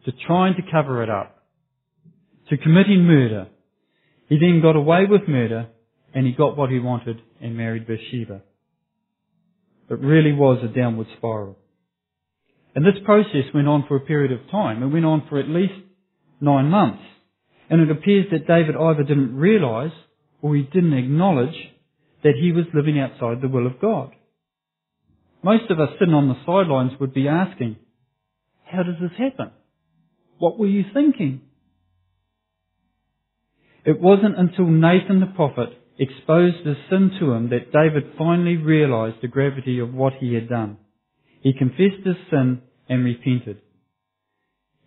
to 0.04 0.12
trying 0.26 0.54
to 0.54 0.62
cover 0.70 1.02
it 1.02 1.10
up 1.10 1.44
to 2.48 2.56
committing 2.56 3.04
murder 3.04 3.46
he 4.30 4.38
then 4.38 4.60
got 4.62 4.76
away 4.76 5.06
with 5.10 5.22
murder 5.28 5.66
and 6.14 6.24
he 6.24 6.32
got 6.32 6.56
what 6.56 6.70
he 6.70 6.78
wanted 6.78 7.20
and 7.42 7.56
married 7.56 7.86
Bathsheba. 7.86 8.42
It 9.90 9.98
really 9.98 10.32
was 10.32 10.62
a 10.62 10.68
downward 10.68 11.08
spiral. 11.16 11.58
And 12.76 12.84
this 12.84 13.02
process 13.04 13.52
went 13.52 13.66
on 13.66 13.84
for 13.88 13.96
a 13.96 14.00
period 14.00 14.30
of 14.30 14.48
time. 14.50 14.82
It 14.82 14.86
went 14.86 15.04
on 15.04 15.26
for 15.28 15.40
at 15.40 15.48
least 15.48 15.74
nine 16.40 16.66
months. 16.66 17.02
And 17.68 17.80
it 17.80 17.90
appears 17.90 18.26
that 18.30 18.46
David 18.46 18.76
either 18.76 19.02
didn't 19.02 19.36
realize 19.36 19.90
or 20.40 20.54
he 20.54 20.62
didn't 20.62 20.94
acknowledge 20.94 21.56
that 22.22 22.34
he 22.40 22.52
was 22.52 22.66
living 22.72 23.00
outside 23.00 23.42
the 23.42 23.48
will 23.48 23.66
of 23.66 23.80
God. 23.80 24.12
Most 25.42 25.70
of 25.70 25.80
us 25.80 25.88
sitting 25.98 26.14
on 26.14 26.28
the 26.28 26.36
sidelines 26.46 26.92
would 27.00 27.12
be 27.12 27.26
asking, 27.26 27.76
how 28.64 28.84
does 28.84 28.96
this 29.00 29.18
happen? 29.18 29.50
What 30.38 30.58
were 30.58 30.66
you 30.66 30.84
thinking? 30.94 31.40
It 33.84 34.00
wasn't 34.00 34.38
until 34.38 34.66
Nathan 34.66 35.20
the 35.20 35.26
prophet 35.26 35.79
exposed 36.00 36.64
the 36.64 36.74
sin 36.88 37.10
to 37.20 37.32
him 37.32 37.50
that 37.50 37.72
David 37.72 38.14
finally 38.16 38.56
realized 38.56 39.16
the 39.20 39.28
gravity 39.28 39.78
of 39.80 39.92
what 39.92 40.14
he 40.18 40.32
had 40.32 40.48
done. 40.48 40.78
He 41.42 41.52
confessed 41.52 42.06
his 42.06 42.16
sin 42.30 42.62
and 42.88 43.04
repented. 43.04 43.58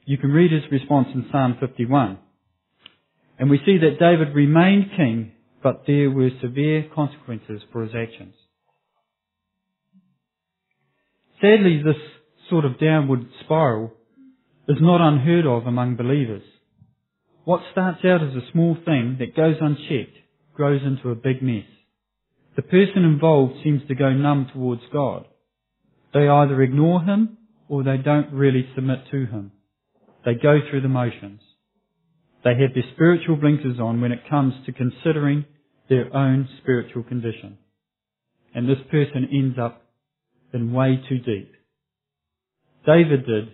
You 0.06 0.18
can 0.18 0.32
read 0.32 0.52
his 0.52 0.70
response 0.72 1.10
in 1.14 1.28
Psalm 1.32 1.58
51. 1.60 2.18
And 3.38 3.50
we 3.50 3.60
see 3.64 3.78
that 3.78 4.00
David 4.00 4.36
remained 4.36 4.92
king, 4.98 5.34
but 5.62 5.84
there 5.86 6.10
were 6.10 6.30
severe 6.42 6.90
consequences 6.94 7.62
for 7.72 7.84
his 7.84 7.92
actions. 7.96 8.34
Sadly, 11.42 11.82
this 11.84 11.96
sort 12.50 12.66
of 12.66 12.80
downward 12.80 13.28
spiral 13.44 13.92
is 14.68 14.78
not 14.80 15.08
unheard 15.08 15.46
of 15.46 15.68
among 15.68 15.96
believers. 15.96 16.44
What 17.46 17.62
starts 17.72 18.00
out 18.04 18.24
as 18.24 18.34
a 18.34 18.52
small 18.52 18.76
thing 18.84 19.18
that 19.20 19.36
goes 19.36 19.56
unchecked 19.62 20.23
grows 20.54 20.82
into 20.86 21.10
a 21.10 21.16
big 21.16 21.42
mess. 21.42 21.66
The 22.56 22.62
person 22.62 23.04
involved 23.04 23.56
seems 23.64 23.82
to 23.88 23.96
go 23.96 24.12
numb 24.12 24.50
towards 24.54 24.82
God. 24.92 25.26
They 26.14 26.28
either 26.28 26.62
ignore 26.62 27.02
Him 27.04 27.38
or 27.68 27.84
they 27.84 27.98
don't 27.98 28.32
really 28.32 28.68
submit 28.76 29.00
to 29.12 29.26
Him. 29.26 29.52
They 30.26 30.36
go 30.36 30.60
through 30.70 30.82
the 30.82 30.88
motions. 30.88 31.42
They 32.44 32.52
have 32.52 32.74
their 32.74 32.84
spiritual 32.94 33.38
blinkers 33.38 33.80
on 33.80 34.02
when 34.02 34.12
it 34.12 34.30
comes 34.30 34.54
to 34.66 34.72
considering 34.72 35.46
their 35.90 36.16
own 36.16 36.48
spiritual 36.62 37.04
condition. 37.04 37.58
And 38.54 38.70
this 38.70 38.78
person 38.92 39.28
ends 39.32 39.58
up 39.60 39.82
in 40.54 40.74
way 40.74 41.02
too 41.10 41.18
deep. 41.20 41.52
David 42.86 43.26
did, 43.26 43.50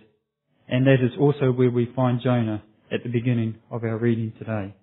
and 0.68 0.86
that 0.86 0.98
is 1.02 1.12
also 1.18 1.52
where 1.52 1.70
we 1.70 1.92
find 1.96 2.20
Jonah 2.22 2.62
at 2.92 3.02
the 3.02 3.08
beginning 3.08 3.56
of 3.70 3.84
our 3.84 3.96
reading 3.96 4.32
today. 4.38 4.74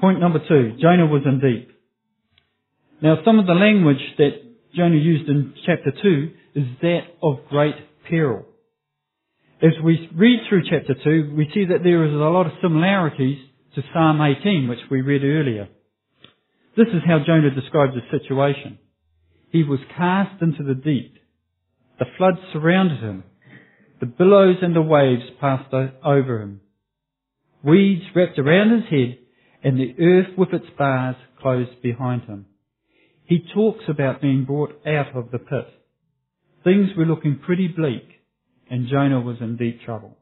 Point 0.00 0.20
number 0.20 0.38
two, 0.38 0.76
Jonah 0.80 1.06
was 1.06 1.22
in 1.26 1.40
deep. 1.40 1.70
Now 3.02 3.16
some 3.24 3.38
of 3.38 3.46
the 3.46 3.54
language 3.54 4.00
that 4.18 4.30
Jonah 4.74 4.96
used 4.96 5.28
in 5.28 5.54
chapter 5.66 5.92
2 6.02 6.30
is 6.54 6.64
that 6.82 7.00
of 7.22 7.38
great 7.48 7.74
peril. 8.08 8.44
As 9.62 9.72
we 9.84 10.08
read 10.14 10.40
through 10.48 10.62
chapter 10.70 10.94
2, 10.94 11.34
we 11.36 11.50
see 11.52 11.66
that 11.66 11.82
there 11.82 12.04
is 12.06 12.12
a 12.12 12.16
lot 12.16 12.46
of 12.46 12.52
similarities 12.62 13.38
to 13.74 13.82
Psalm 13.92 14.20
18, 14.20 14.68
which 14.68 14.78
we 14.90 15.02
read 15.02 15.22
earlier. 15.22 15.68
This 16.76 16.88
is 16.88 17.02
how 17.06 17.18
Jonah 17.26 17.50
describes 17.50 17.92
the 17.94 18.18
situation. 18.18 18.78
He 19.50 19.64
was 19.64 19.80
cast 19.96 20.40
into 20.40 20.62
the 20.62 20.74
deep. 20.74 21.14
The 21.98 22.06
flood 22.16 22.34
surrounded 22.52 23.00
him. 23.00 23.24
The 24.00 24.06
billows 24.06 24.56
and 24.62 24.74
the 24.74 24.80
waves 24.80 25.24
passed 25.40 25.74
over 25.74 26.40
him. 26.40 26.60
Weeds 27.62 28.04
wrapped 28.14 28.38
around 28.38 28.70
his 28.70 28.88
head, 28.88 29.18
and 29.62 29.78
the 29.78 29.94
earth 30.02 30.36
with 30.38 30.52
its 30.52 30.66
bars 30.78 31.16
closed 31.40 31.82
behind 31.82 32.22
him. 32.22 32.46
He 33.24 33.44
talks 33.54 33.84
about 33.88 34.20
being 34.20 34.44
brought 34.44 34.74
out 34.86 35.14
of 35.14 35.30
the 35.30 35.38
pit. 35.38 35.68
Things 36.64 36.90
were 36.96 37.06
looking 37.06 37.38
pretty 37.44 37.68
bleak, 37.68 38.06
and 38.68 38.88
Jonah 38.88 39.20
was 39.20 39.36
in 39.40 39.56
deep 39.56 39.82
trouble. 39.84 40.16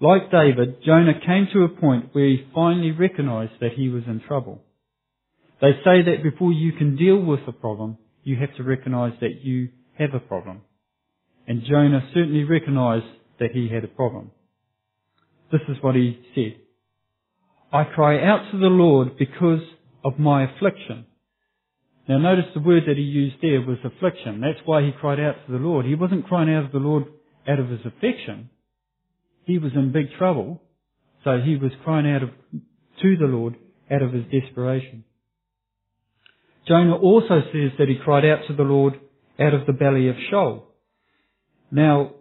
Like 0.00 0.30
David, 0.30 0.82
Jonah 0.84 1.18
came 1.24 1.48
to 1.52 1.62
a 1.62 1.68
point 1.68 2.10
where 2.12 2.26
he 2.26 2.46
finally 2.54 2.90
recognized 2.90 3.54
that 3.60 3.72
he 3.76 3.88
was 3.88 4.02
in 4.06 4.20
trouble. 4.26 4.62
They 5.60 5.72
say 5.84 6.02
that 6.02 6.22
before 6.22 6.52
you 6.52 6.72
can 6.72 6.96
deal 6.96 7.18
with 7.18 7.40
a 7.46 7.52
problem, 7.52 7.96
you 8.22 8.36
have 8.36 8.54
to 8.56 8.62
recognize 8.62 9.12
that 9.20 9.42
you 9.42 9.70
have 9.98 10.12
a 10.12 10.20
problem. 10.20 10.62
And 11.46 11.62
Jonah 11.68 12.08
certainly 12.12 12.44
recognized 12.44 13.06
that 13.38 13.52
he 13.52 13.68
had 13.68 13.84
a 13.84 13.88
problem. 13.88 14.30
This 15.52 15.60
is 15.68 15.76
what 15.80 15.94
he 15.94 16.18
said. 16.34 16.60
I 17.74 17.82
cry 17.82 18.24
out 18.24 18.52
to 18.52 18.58
the 18.58 18.68
Lord 18.68 19.18
because 19.18 19.58
of 20.04 20.16
my 20.16 20.44
affliction. 20.44 21.06
Now 22.08 22.18
notice 22.18 22.44
the 22.54 22.60
word 22.60 22.84
that 22.86 22.96
he 22.96 23.02
used 23.02 23.36
there 23.42 23.62
was 23.62 23.78
affliction. 23.84 24.40
That's 24.40 24.64
why 24.64 24.82
he 24.82 24.92
cried 24.92 25.18
out 25.18 25.34
to 25.44 25.52
the 25.52 25.58
Lord. 25.58 25.84
He 25.84 25.96
wasn't 25.96 26.28
crying 26.28 26.54
out 26.54 26.70
to 26.70 26.78
the 26.78 26.84
Lord 26.84 27.06
out 27.48 27.58
of 27.58 27.68
his 27.68 27.80
affection. 27.80 28.50
He 29.44 29.58
was 29.58 29.72
in 29.74 29.90
big 29.90 30.06
trouble. 30.16 30.62
So 31.24 31.40
he 31.44 31.56
was 31.56 31.72
crying 31.82 32.06
out 32.06 32.22
of, 32.22 32.30
to 33.02 33.16
the 33.16 33.26
Lord 33.26 33.56
out 33.90 34.02
of 34.02 34.12
his 34.12 34.24
desperation. 34.30 35.02
Jonah 36.68 36.94
also 36.94 37.40
says 37.52 37.72
that 37.78 37.88
he 37.88 37.96
cried 38.04 38.24
out 38.24 38.46
to 38.46 38.54
the 38.54 38.62
Lord 38.62 39.00
out 39.40 39.52
of 39.52 39.66
the 39.66 39.72
belly 39.72 40.08
of 40.08 40.14
Sheol. 40.30 40.68
Now, 41.72 42.12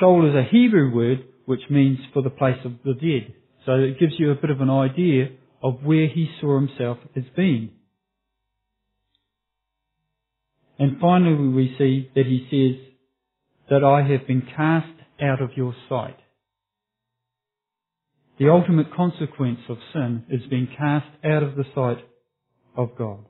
Sheol 0.00 0.28
is 0.28 0.34
a 0.34 0.50
Hebrew 0.50 0.92
word 0.92 1.24
which 1.44 1.60
means 1.70 2.00
for 2.12 2.20
the 2.20 2.30
place 2.30 2.58
of 2.64 2.72
the 2.84 2.94
dead. 2.94 3.32
So 3.66 3.72
it 3.72 3.98
gives 3.98 4.14
you 4.18 4.30
a 4.30 4.36
bit 4.36 4.50
of 4.50 4.60
an 4.60 4.70
idea 4.70 5.30
of 5.62 5.82
where 5.82 6.06
he 6.06 6.30
saw 6.40 6.56
himself 6.58 6.98
as 7.16 7.24
being. 7.34 7.70
And 10.78 11.00
finally 11.00 11.48
we 11.48 11.74
see 11.76 12.10
that 12.14 12.26
he 12.26 12.46
says 12.50 12.94
that 13.68 13.84
I 13.84 14.02
have 14.08 14.26
been 14.26 14.42
cast 14.56 14.92
out 15.20 15.42
of 15.42 15.50
your 15.56 15.74
sight. 15.88 16.16
The 18.38 18.50
ultimate 18.50 18.94
consequence 18.94 19.60
of 19.68 19.78
sin 19.92 20.24
is 20.30 20.42
being 20.48 20.68
cast 20.78 21.06
out 21.24 21.42
of 21.42 21.56
the 21.56 21.64
sight 21.74 22.04
of 22.76 22.96
God. 22.96 23.24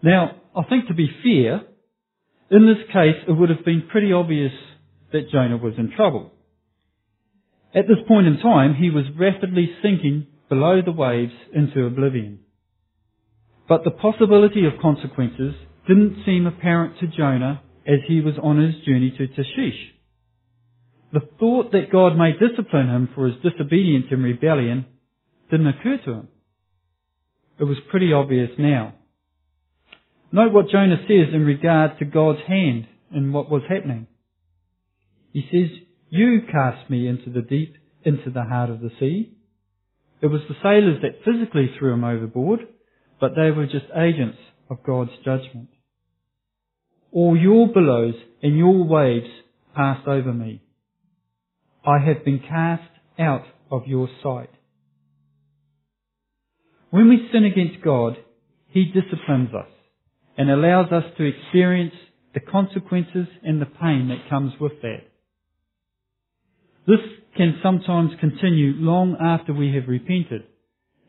Now, 0.00 0.36
I 0.56 0.62
think 0.68 0.86
to 0.86 0.94
be 0.94 1.08
fair, 1.22 1.62
in 2.50 2.66
this 2.66 2.86
case, 2.92 3.16
it 3.26 3.32
would 3.32 3.50
have 3.50 3.64
been 3.64 3.88
pretty 3.90 4.12
obvious 4.12 4.52
that 5.12 5.30
Jonah 5.30 5.56
was 5.56 5.74
in 5.76 5.90
trouble. 5.96 6.30
At 7.74 7.88
this 7.88 7.98
point 8.06 8.26
in 8.26 8.38
time, 8.38 8.74
he 8.74 8.90
was 8.90 9.04
rapidly 9.18 9.68
sinking 9.82 10.28
below 10.48 10.80
the 10.84 10.92
waves 10.92 11.32
into 11.52 11.86
oblivion. 11.86 12.40
But 13.68 13.82
the 13.84 13.90
possibility 13.90 14.66
of 14.66 14.80
consequences 14.80 15.54
didn't 15.88 16.22
seem 16.24 16.46
apparent 16.46 16.98
to 17.00 17.06
Jonah 17.06 17.62
as 17.86 17.98
he 18.06 18.20
was 18.20 18.34
on 18.42 18.62
his 18.62 18.74
journey 18.84 19.10
to 19.16 19.26
Tarshish. 19.26 19.94
The 21.12 21.20
thought 21.38 21.72
that 21.72 21.92
God 21.92 22.16
may 22.16 22.32
discipline 22.32 22.88
him 22.88 23.08
for 23.14 23.26
his 23.26 23.36
disobedience 23.42 24.06
and 24.10 24.22
rebellion 24.22 24.86
didn't 25.50 25.68
occur 25.68 25.98
to 26.04 26.12
him. 26.12 26.28
It 27.58 27.64
was 27.64 27.76
pretty 27.90 28.12
obvious 28.12 28.50
now. 28.58 28.94
Note 30.32 30.52
what 30.52 30.70
Jonah 30.70 30.96
says 31.06 31.32
in 31.32 31.44
regard 31.44 31.98
to 31.98 32.04
God's 32.04 32.40
hand 32.48 32.88
in 33.14 33.32
what 33.32 33.48
was 33.48 33.62
happening. 33.68 34.08
He 35.32 35.46
says, 35.52 35.83
You 36.14 36.42
cast 36.42 36.88
me 36.88 37.08
into 37.08 37.28
the 37.28 37.42
deep, 37.42 37.74
into 38.04 38.30
the 38.30 38.44
heart 38.44 38.70
of 38.70 38.78
the 38.78 38.92
sea. 39.00 39.32
It 40.20 40.28
was 40.28 40.42
the 40.48 40.54
sailors 40.62 41.02
that 41.02 41.24
physically 41.24 41.72
threw 41.76 41.92
him 41.92 42.04
overboard, 42.04 42.60
but 43.20 43.32
they 43.34 43.50
were 43.50 43.66
just 43.66 43.86
agents 43.96 44.38
of 44.70 44.84
God's 44.86 45.10
judgment. 45.24 45.70
All 47.10 47.36
your 47.36 47.66
billows 47.66 48.14
and 48.44 48.56
your 48.56 48.84
waves 48.84 49.26
passed 49.74 50.06
over 50.06 50.32
me. 50.32 50.62
I 51.84 51.98
have 51.98 52.24
been 52.24 52.38
cast 52.48 52.92
out 53.18 53.46
of 53.72 53.88
your 53.88 54.08
sight. 54.22 54.50
When 56.90 57.08
we 57.08 57.28
sin 57.32 57.44
against 57.44 57.84
God, 57.84 58.18
He 58.68 58.84
disciplines 58.84 59.52
us 59.52 59.66
and 60.38 60.48
allows 60.48 60.92
us 60.92 61.12
to 61.18 61.24
experience 61.24 61.94
the 62.34 62.40
consequences 62.40 63.26
and 63.42 63.60
the 63.60 63.66
pain 63.66 64.10
that 64.10 64.30
comes 64.30 64.52
with 64.60 64.80
that. 64.82 65.00
This 66.86 66.98
can 67.36 67.58
sometimes 67.62 68.10
continue 68.20 68.72
long 68.76 69.16
after 69.20 69.52
we 69.52 69.74
have 69.74 69.88
repented. 69.88 70.44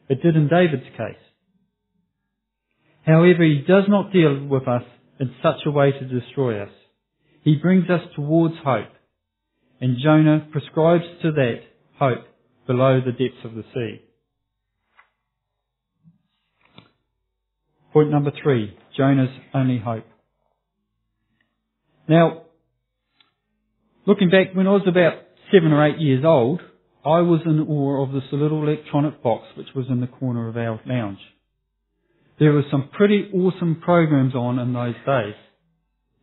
It 0.10 0.22
did 0.22 0.36
in 0.36 0.48
David's 0.48 0.90
case. 0.98 1.22
However, 3.06 3.44
he 3.44 3.64
does 3.68 3.84
not 3.88 4.12
deal 4.12 4.46
with 4.46 4.68
us 4.68 4.84
in 5.20 5.32
such 5.44 5.66
a 5.66 5.72
way 5.72 5.92
to 5.92 6.20
destroy 6.20 6.62
us. 6.62 6.72
He 7.44 7.56
brings 7.56 7.90
us 7.90 8.02
towards 8.16 8.56
hope. 8.64 8.90
And 9.80 9.98
Jonah 10.02 10.48
prescribes 10.52 11.04
to 11.22 11.32
that 11.34 11.60
hope 12.00 12.26
below 12.66 13.02
the 13.06 13.12
depths 13.12 13.44
of 13.44 13.54
the 13.54 13.64
sea. 13.74 14.02
Point 17.94 18.10
number 18.10 18.32
three, 18.42 18.76
Jonah's 18.98 19.30
only 19.54 19.78
hope. 19.78 20.06
Now, 22.08 22.44
looking 24.06 24.30
back, 24.30 24.56
when 24.56 24.68
I 24.68 24.72
was 24.72 24.88
about 24.88 25.25
seven 25.56 25.72
or 25.72 25.86
eight 25.88 26.00
years 26.00 26.24
old, 26.26 26.62
I 27.06 27.22
was 27.22 27.42
in 27.46 27.62
awe 27.62 28.04
of 28.04 28.12
this 28.12 28.24
little 28.32 28.64
electronic 28.64 29.22
box 29.24 29.46
which 29.56 29.68
was 29.76 29.86
in 29.90 30.02
the 30.02 30.08
corner 30.08 30.50
of 30.50 30.58
our 30.58 30.82
lounge. 30.86 31.20
There 32.40 32.52
were 32.52 32.64
some 32.70 32.90
pretty 32.92 33.30
awesome 33.34 33.82
programs 33.84 34.36
on 34.36 34.60
in 34.60 34.74
those 34.74 34.96
days, 35.06 35.36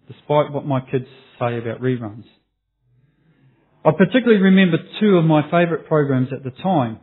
despite 0.08 0.52
what 0.52 0.66
my 0.66 0.80
kids 0.80 1.06
say 1.38 1.56
about 1.56 1.80
reruns. 1.80 2.24
I 3.84 3.90
particularly 3.96 4.42
remember 4.42 4.78
two 5.00 5.16
of 5.16 5.24
my 5.24 5.42
favourite 5.50 5.86
programs 5.86 6.28
at 6.32 6.44
the 6.44 6.50
time. 6.62 6.98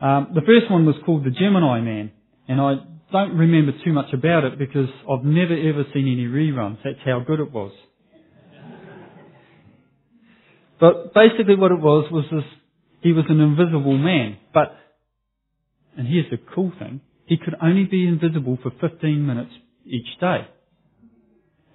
Um, 0.00 0.28
the 0.34 0.42
first 0.42 0.70
one 0.70 0.86
was 0.86 0.94
called 1.04 1.24
The 1.24 1.30
Gemini 1.30 1.80
Man, 1.80 2.12
and 2.46 2.60
I 2.60 2.74
don't 3.10 3.36
remember 3.36 3.72
too 3.84 3.92
much 3.92 4.12
about 4.12 4.44
it 4.44 4.58
because 4.58 4.88
I've 5.10 5.24
never 5.24 5.54
ever 5.54 5.84
seen 5.92 6.06
any 6.06 6.26
reruns. 6.26 6.78
That's 6.84 6.98
how 7.04 7.20
good 7.26 7.40
it 7.40 7.50
was. 7.50 7.72
But 10.80 11.14
basically 11.14 11.56
what 11.56 11.72
it 11.72 11.80
was 11.80 12.10
was 12.10 12.24
this, 12.30 12.44
he 13.00 13.12
was 13.12 13.24
an 13.28 13.40
invisible 13.40 13.96
man, 13.96 14.38
but, 14.54 14.74
and 15.96 16.06
here's 16.06 16.30
the 16.30 16.38
cool 16.54 16.72
thing, 16.78 17.00
he 17.26 17.36
could 17.36 17.54
only 17.60 17.84
be 17.84 18.06
invisible 18.06 18.58
for 18.62 18.70
15 18.80 19.26
minutes 19.26 19.50
each 19.84 20.20
day. 20.20 20.46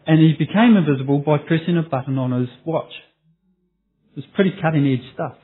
And 0.06 0.20
he 0.20 0.34
became 0.34 0.76
invisible 0.78 1.20
by 1.20 1.38
pressing 1.38 1.78
a 1.78 1.88
button 1.88 2.18
on 2.18 2.32
his 2.40 2.50
watch. 2.66 2.92
It 4.12 4.18
was 4.18 4.26
pretty 4.36 4.54
cutting 4.62 4.88
edge 4.88 5.14
stuff. 5.14 5.36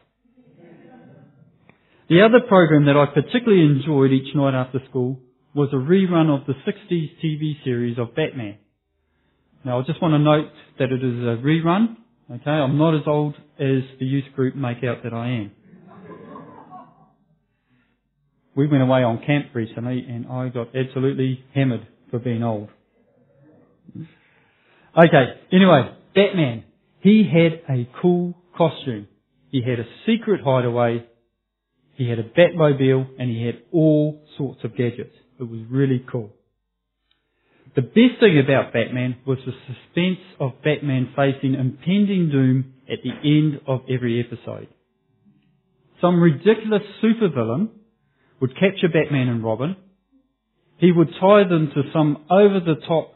The 2.10 2.22
other 2.24 2.40
program 2.48 2.86
that 2.86 2.98
I 2.98 3.06
particularly 3.14 3.64
enjoyed 3.64 4.12
each 4.12 4.36
night 4.36 4.56
after 4.56 4.80
school 4.90 5.20
was 5.54 5.70
a 5.74 5.76
rerun 5.76 6.30
of 6.30 6.48
the 6.48 6.54
60s 6.54 7.10
TV 7.24 7.64
series 7.64 8.00
of 8.00 8.16
Batman. 8.16 8.58
Now 9.64 9.80
I 9.80 9.84
just 9.84 10.02
want 10.02 10.14
to 10.14 10.20
note 10.20 10.52
that 10.80 10.92
it 10.92 11.04
is 11.04 11.20
a 11.22 11.38
rerun. 11.46 11.98
Okay, 12.32 12.52
I'm 12.52 12.78
not 12.78 12.94
as 12.94 13.02
old 13.08 13.34
as 13.60 13.82
the 14.00 14.06
youth 14.06 14.26
group 14.36 14.56
make 14.56 14.84
out 14.84 15.04
that 15.04 15.14
I 15.16 15.30
am. 15.30 15.52
We 18.56 18.68
went 18.68 18.84
away 18.84 19.04
on 19.04 19.24
camp 19.26 19.48
recently 19.56 20.06
and 20.08 20.28
I 20.28 20.50
got 20.50 20.76
absolutely 20.76 21.44
hammered 21.56 21.88
for 22.12 22.20
being 22.20 22.44
old. 22.44 22.70
Okay, 24.96 25.26
anyway, 25.52 25.92
Batman. 26.14 26.66
He 27.00 27.24
had 27.24 27.62
a 27.74 27.90
cool 28.00 28.36
costume. 28.56 29.08
He 29.50 29.62
had 29.62 29.80
a 29.80 29.86
secret 30.06 30.42
hideaway. 30.44 31.06
He 31.96 32.08
had 32.08 32.20
a 32.20 32.24
Batmobile 32.24 33.08
and 33.18 33.30
he 33.30 33.44
had 33.44 33.64
all 33.72 34.24
sorts 34.38 34.64
of 34.64 34.78
gadgets. 34.78 35.16
It 35.40 35.44
was 35.44 35.62
really 35.68 36.06
cool. 36.12 36.32
The 37.76 37.82
best 37.82 38.20
thing 38.20 38.42
about 38.44 38.74
Batman 38.74 39.18
was 39.26 39.38
the 39.46 39.52
suspense 39.68 40.26
of 40.40 40.62
Batman 40.64 41.14
facing 41.16 41.54
impending 41.54 42.30
doom 42.32 42.74
at 42.92 43.00
the 43.04 43.12
end 43.24 43.62
of 43.68 43.82
every 43.90 44.20
episode. 44.20 44.68
Some 46.02 46.20
ridiculous 46.20 46.82
supervillain 47.04 47.70
would 48.42 48.54
capture 48.56 48.88
Batman 48.92 49.28
and 49.28 49.44
Robin. 49.44 49.76
He 50.78 50.92
would 50.92 51.10
tie 51.20 51.44
them 51.48 51.72
to 51.76 51.82
some 51.94 52.26
over 52.32 52.60
the 52.60 52.76
top 52.88 53.14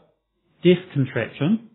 death 0.62 0.84
contraption. 0.92 1.70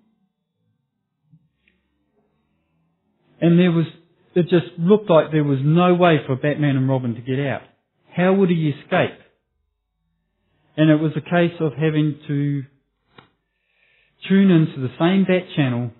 And 3.41 3.59
there 3.59 3.71
was, 3.71 3.85
it 4.35 4.43
just 4.43 4.77
looked 4.77 5.09
like 5.09 5.31
there 5.31 5.43
was 5.43 5.59
no 5.63 5.95
way 5.95 6.17
for 6.25 6.35
Batman 6.35 6.77
and 6.77 6.87
Robin 6.87 7.15
to 7.15 7.21
get 7.21 7.39
out. 7.39 7.61
How 8.15 8.33
would 8.33 8.49
he 8.49 8.69
escape? 8.69 9.17
And 10.77 10.89
it 10.89 10.95
was 10.95 11.11
a 11.15 11.21
case 11.21 11.57
of 11.59 11.73
having 11.73 12.19
to 12.27 12.63
tune 14.27 14.51
into 14.51 14.81
the 14.81 14.93
same 14.99 15.23
bat 15.23 15.47
channel 15.55 15.91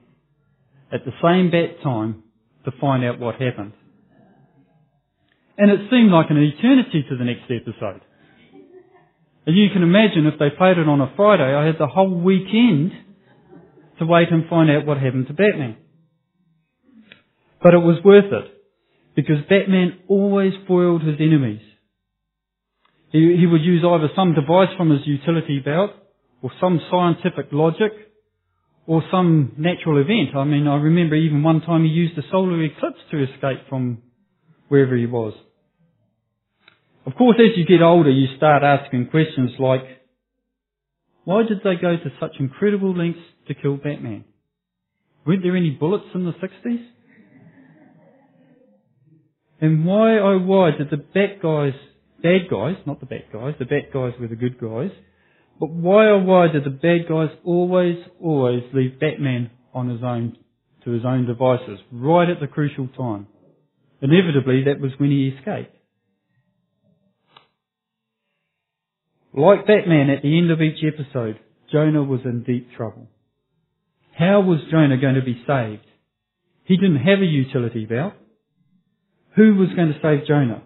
at 0.92 1.06
the 1.06 1.12
same 1.22 1.52
bat 1.52 1.84
time 1.84 2.24
to 2.66 2.72
find 2.80 3.04
out 3.04 3.20
what 3.20 3.36
happened. 3.36 3.74
And 5.58 5.72
it 5.72 5.90
seemed 5.90 6.12
like 6.12 6.28
an 6.30 6.38
eternity 6.38 7.06
to 7.10 7.18
the 7.18 7.26
next 7.26 7.44
episode. 7.52 8.02
And 9.46 9.58
you 9.58 9.68
can 9.74 9.84
imagine 9.84 10.26
if 10.26 10.40
they 10.40 10.50
played 10.56 10.78
it 10.78 10.88
on 10.88 11.02
a 11.02 11.12
Friday, 11.16 11.44
I 11.44 11.66
had 11.66 11.76
the 11.80 11.88
whole 11.88 12.14
weekend 12.14 12.92
to 14.00 14.06
wait 14.06 14.30
and 14.32 14.48
find 14.50 14.70
out 14.70 14.86
what 14.86 14.98
happened 14.98 15.28
to 15.28 15.34
Batman. 15.34 15.78
But 17.62 17.74
it 17.74 17.80
was 17.80 17.98
worth 18.04 18.32
it 18.32 18.52
because 19.16 19.38
Batman 19.50 20.00
always 20.08 20.54
foiled 20.68 21.02
his 21.02 21.16
enemies. 21.20 21.62
He, 23.12 23.38
he 23.40 23.46
would 23.48 23.62
use 23.62 23.84
either 23.86 24.10
some 24.16 24.34
device 24.34 24.70
from 24.78 24.92
his 24.92 25.02
utility 25.06 25.60
belt 25.60 25.92
or 26.42 26.52
some 26.62 26.80
scientific 26.92 27.48
logic 27.52 27.92
or 28.86 29.04
some 29.12 29.54
natural 29.58 30.02
event. 30.02 30.36
I 30.36 30.44
mean, 30.44 30.68
I 30.68 30.76
remember 30.76 31.16
even 31.16 31.44
one 31.44 31.62
time 31.62 31.84
he 31.84 31.90
used 31.90 32.18
a 32.18 32.24
solar 32.32 32.64
eclipse 32.64 33.00
to 33.12 33.24
escape 33.24 33.68
from 33.70 34.02
wherever 34.68 34.96
he 34.96 35.06
was. 35.06 35.34
Of 37.06 37.16
course, 37.16 37.38
as 37.40 37.58
you 37.58 37.66
get 37.66 37.84
older, 37.84 38.12
you 38.12 38.28
start 38.38 38.64
asking 38.64 39.08
questions 39.08 39.52
like, 39.60 39.82
why 41.24 41.44
did 41.44 41.60
they 41.64 41.76
go 41.82 41.96
to 41.98 42.12
such 42.20 42.36
incredible 42.40 42.96
lengths 42.96 43.22
to 43.48 43.54
kill 43.54 43.78
Batman? 43.78 44.26
Weren't 45.26 45.44
there 45.44 45.56
any 45.56 45.72
bullets 45.72 46.06
in 46.14 46.26
the 46.26 46.34
60s? 46.34 46.86
And 49.62 49.86
why, 49.86 50.18
oh 50.20 50.40
why, 50.40 50.72
did 50.72 50.90
the 50.90 50.98
Bat 50.98 51.42
guys, 51.42 51.74
bad 52.22 52.50
guys, 52.50 52.76
not 52.86 53.00
the 53.00 53.06
bad 53.06 53.26
guys, 53.32 53.54
the 53.60 53.66
bad 53.66 53.92
guys 53.94 54.14
were 54.20 54.28
the 54.28 54.36
good 54.36 54.60
guys, 54.60 54.92
but 55.60 55.70
why 55.70 56.08
oh 56.08 56.20
why 56.20 56.48
did 56.48 56.64
the 56.64 56.70
bad 56.70 57.08
guys 57.10 57.30
always, 57.44 57.98
always 58.22 58.64
leave 58.74 59.00
Batman 59.00 59.52
on 59.74 59.90
his 59.90 60.02
own, 60.04 60.38
to 60.86 60.92
his 60.92 61.04
own 61.06 61.26
devices, 61.26 61.80
right 61.92 62.30
at 62.30 62.40
the 62.40 62.48
crucial 62.48 62.88
time? 62.98 63.28
Inevitably, 64.02 64.64
that 64.66 64.80
was 64.80 64.92
when 64.98 65.12
he 65.12 65.34
escaped. 65.38 65.76
Like 69.34 69.68
Batman 69.68 70.10
at 70.10 70.24
the 70.24 70.38
end 70.38 70.52
of 70.52 70.62
each 70.62 70.84
episode, 70.84 71.40
Jonah 71.72 72.04
was 72.04 72.22
in 72.26 72.44
deep 72.44 72.70
trouble. 72.76 73.08
How 74.18 74.42
was 74.42 74.60
Jonah 74.72 74.98
going 74.98 75.16
to 75.16 75.22
be 75.22 75.42
saved? 75.46 75.86
He 76.64 76.78
didn't 76.78 76.98
have 76.98 77.20
a 77.20 77.26
utility 77.26 77.86
belt. 77.86 78.14
Who 79.36 79.56
was 79.56 79.70
going 79.76 79.94
to 79.94 80.00
save 80.02 80.28
Jonah? 80.28 80.64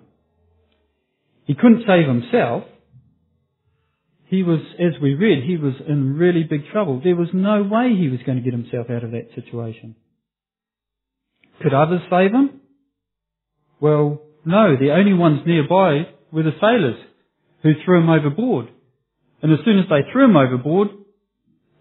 He 1.45 1.55
couldn't 1.55 1.83
save 1.87 2.07
himself, 2.07 2.63
he 4.33 4.41
was, 4.41 4.61
as 4.79 4.99
we 4.99 5.13
read, 5.13 5.43
he 5.43 5.57
was 5.57 5.75
in 5.87 6.17
really 6.17 6.41
big 6.43 6.61
trouble. 6.71 6.99
There 7.03 7.15
was 7.15 7.27
no 7.35 7.61
way 7.61 7.95
he 7.95 8.09
was 8.09 8.19
going 8.25 8.39
to 8.39 8.43
get 8.43 8.51
himself 8.51 8.87
out 8.89 9.03
of 9.03 9.11
that 9.11 9.29
situation. 9.35 9.95
Could 11.61 11.71
others 11.71 12.01
save 12.09 12.31
him? 12.31 12.61
Well, 13.79 14.23
no, 14.43 14.75
the 14.75 14.91
only 14.91 15.13
ones 15.13 15.41
nearby 15.45 16.07
were 16.31 16.41
the 16.41 16.57
sailors 16.59 16.99
who 17.61 17.73
threw 17.85 17.99
him 17.99 18.09
overboard. 18.09 18.69
And 19.43 19.53
as 19.53 19.59
soon 19.63 19.77
as 19.77 19.85
they 19.87 20.11
threw 20.11 20.25
him 20.25 20.35
overboard, 20.35 20.87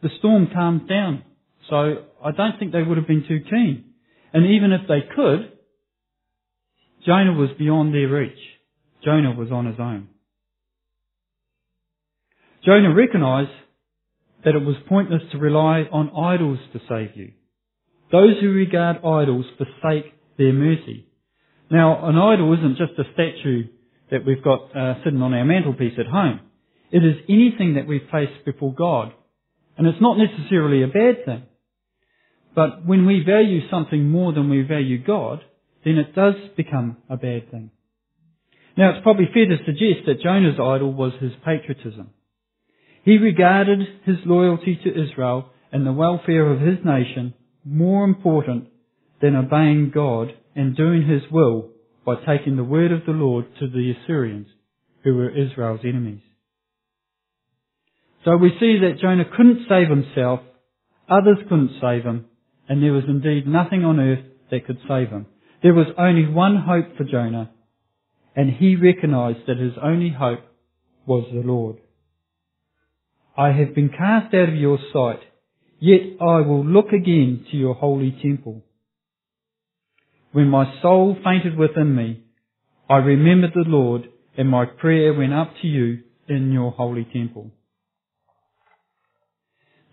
the 0.03 0.11
storm 0.19 0.49
calmed 0.53 0.87
down. 0.87 1.23
So 1.71 2.05
I 2.23 2.33
don't 2.33 2.59
think 2.59 2.73
they 2.73 2.83
would 2.83 2.99
have 2.99 3.07
been 3.07 3.25
too 3.27 3.41
keen. 3.49 3.95
And 4.35 4.45
even 4.45 4.73
if 4.73 4.87
they 4.87 5.01
could, 5.17 5.53
Jonah 7.07 7.33
was 7.33 7.49
beyond 7.59 7.95
their 7.95 8.09
reach. 8.09 8.37
Jonah 9.05 9.35
was 9.35 9.51
on 9.51 9.67
his 9.67 9.79
own. 9.79 10.09
Jonah 12.65 12.95
recognized 12.95 13.51
that 14.45 14.55
it 14.55 14.65
was 14.65 14.77
pointless 14.89 15.23
to 15.33 15.39
rely 15.39 15.85
on 15.91 16.11
idols 16.17 16.59
to 16.73 16.81
save 16.89 17.17
you. 17.17 17.33
Those 18.11 18.41
who 18.41 18.51
regard 18.51 18.99
idols 18.99 19.47
forsake 19.57 20.13
their 20.39 20.53
mercy. 20.53 21.07
Now, 21.71 22.07
an 22.09 22.17
idol 22.17 22.53
isn't 22.53 22.77
just 22.77 22.99
a 22.99 23.13
statue 23.15 23.69
that 24.11 24.27
we've 24.27 24.45
got 24.45 24.77
uh, 24.77 25.03
sitting 25.05 25.23
on 25.23 25.33
our 25.33 25.45
mantelpiece 25.45 25.99
at 25.99 26.07
home. 26.07 26.41
It 26.91 26.99
is 26.99 27.25
anything 27.29 27.75
that 27.75 27.87
we 27.87 27.99
place 27.99 28.29
before 28.45 28.75
God. 28.75 29.13
And 29.79 29.87
it's 29.87 30.01
not 30.01 30.19
necessarily 30.19 30.83
a 30.83 30.89
bad 30.89 31.25
thing. 31.25 31.45
But 32.55 32.87
when 32.87 33.07
we 33.07 33.25
value 33.25 33.69
something 33.71 34.11
more 34.11 34.33
than 34.35 34.51
we 34.51 34.61
value 34.63 35.03
God, 35.03 35.41
then 35.85 35.97
it 35.97 36.15
does 36.15 36.35
become 36.57 36.99
a 37.09 37.17
bad 37.17 37.51
thing. 37.51 37.71
Now 38.77 38.91
it's 38.91 39.03
probably 39.03 39.29
fair 39.33 39.47
to 39.47 39.65
suggest 39.65 40.07
that 40.07 40.23
Jonah's 40.23 40.59
idol 40.59 40.93
was 40.93 41.13
his 41.21 41.33
patriotism. 41.45 42.11
He 43.05 43.19
regarded 43.19 43.81
his 44.05 44.17
loyalty 44.25 44.79
to 44.83 44.91
Israel 44.91 45.51
and 45.73 45.87
the 45.87 45.93
welfare 45.93 46.51
of 46.51 46.61
his 46.61 46.79
nation 46.85 47.35
more 47.65 48.05
important 48.05 48.69
than 49.21 49.37
obeying 49.37 49.91
God 49.95 50.33
and 50.55 50.77
doing 50.77 51.07
his 51.07 51.23
will 51.31 51.69
by 52.05 52.15
taking 52.27 52.57
the 52.57 52.65
word 52.65 52.93
of 52.93 53.07
the 53.07 53.13
Lord 53.13 53.47
to 53.61 53.69
the 53.69 53.93
Assyrians, 53.93 54.49
who 55.05 55.15
were 55.15 55.31
Israel's 55.31 55.81
enemies. 55.85 56.23
So 58.25 58.37
we 58.37 58.51
see 58.61 58.79
that 58.81 59.01
Jonah 59.01 59.25
couldn't 59.37 59.67
save 59.69 59.89
himself, 59.89 60.41
others 61.09 61.39
couldn't 61.49 61.79
save 61.81 62.05
him, 62.05 62.27
and 62.69 62.83
there 62.83 62.93
was 62.93 63.05
indeed 63.09 63.47
nothing 63.47 63.85
on 63.85 64.01
earth 64.01 64.25
that 64.51 64.67
could 64.67 64.79
save 64.89 65.09
him. 65.09 65.27
There 65.63 65.75
was 65.75 65.87
only 65.99 66.27
one 66.27 66.57
hope 66.57 66.97
for 66.97 67.05
Jonah, 67.05 67.51
and 68.35 68.51
he 68.51 68.77
recognized 68.77 69.47
that 69.47 69.59
his 69.59 69.75
only 69.83 70.11
hope 70.11 70.41
was 71.07 71.27
the 71.33 71.41
Lord. 71.41 71.77
I 73.37 73.53
have 73.53 73.75
been 73.75 73.89
cast 73.89 74.35
out 74.35 74.49
of 74.49 74.55
your 74.55 74.79
sight, 74.93 75.21
yet 75.81 76.01
I 76.21 76.41
will 76.41 76.65
look 76.65 76.89
again 76.89 77.47
to 77.51 77.57
your 77.57 77.75
holy 77.75 78.17
temple. 78.23 78.63
When 80.33 80.49
my 80.49 80.81
soul 80.81 81.17
fainted 81.25 81.57
within 81.59 81.95
me, 81.95 82.23
I 82.89 82.97
remembered 82.97 83.53
the 83.55 83.69
Lord, 83.69 84.09
and 84.37 84.49
my 84.49 84.65
prayer 84.65 85.13
went 85.13 85.33
up 85.33 85.53
to 85.61 85.69
you 85.69 86.01
in 86.29 86.53
your 86.53 86.73
holy 86.73 87.05
temple. 87.05 87.51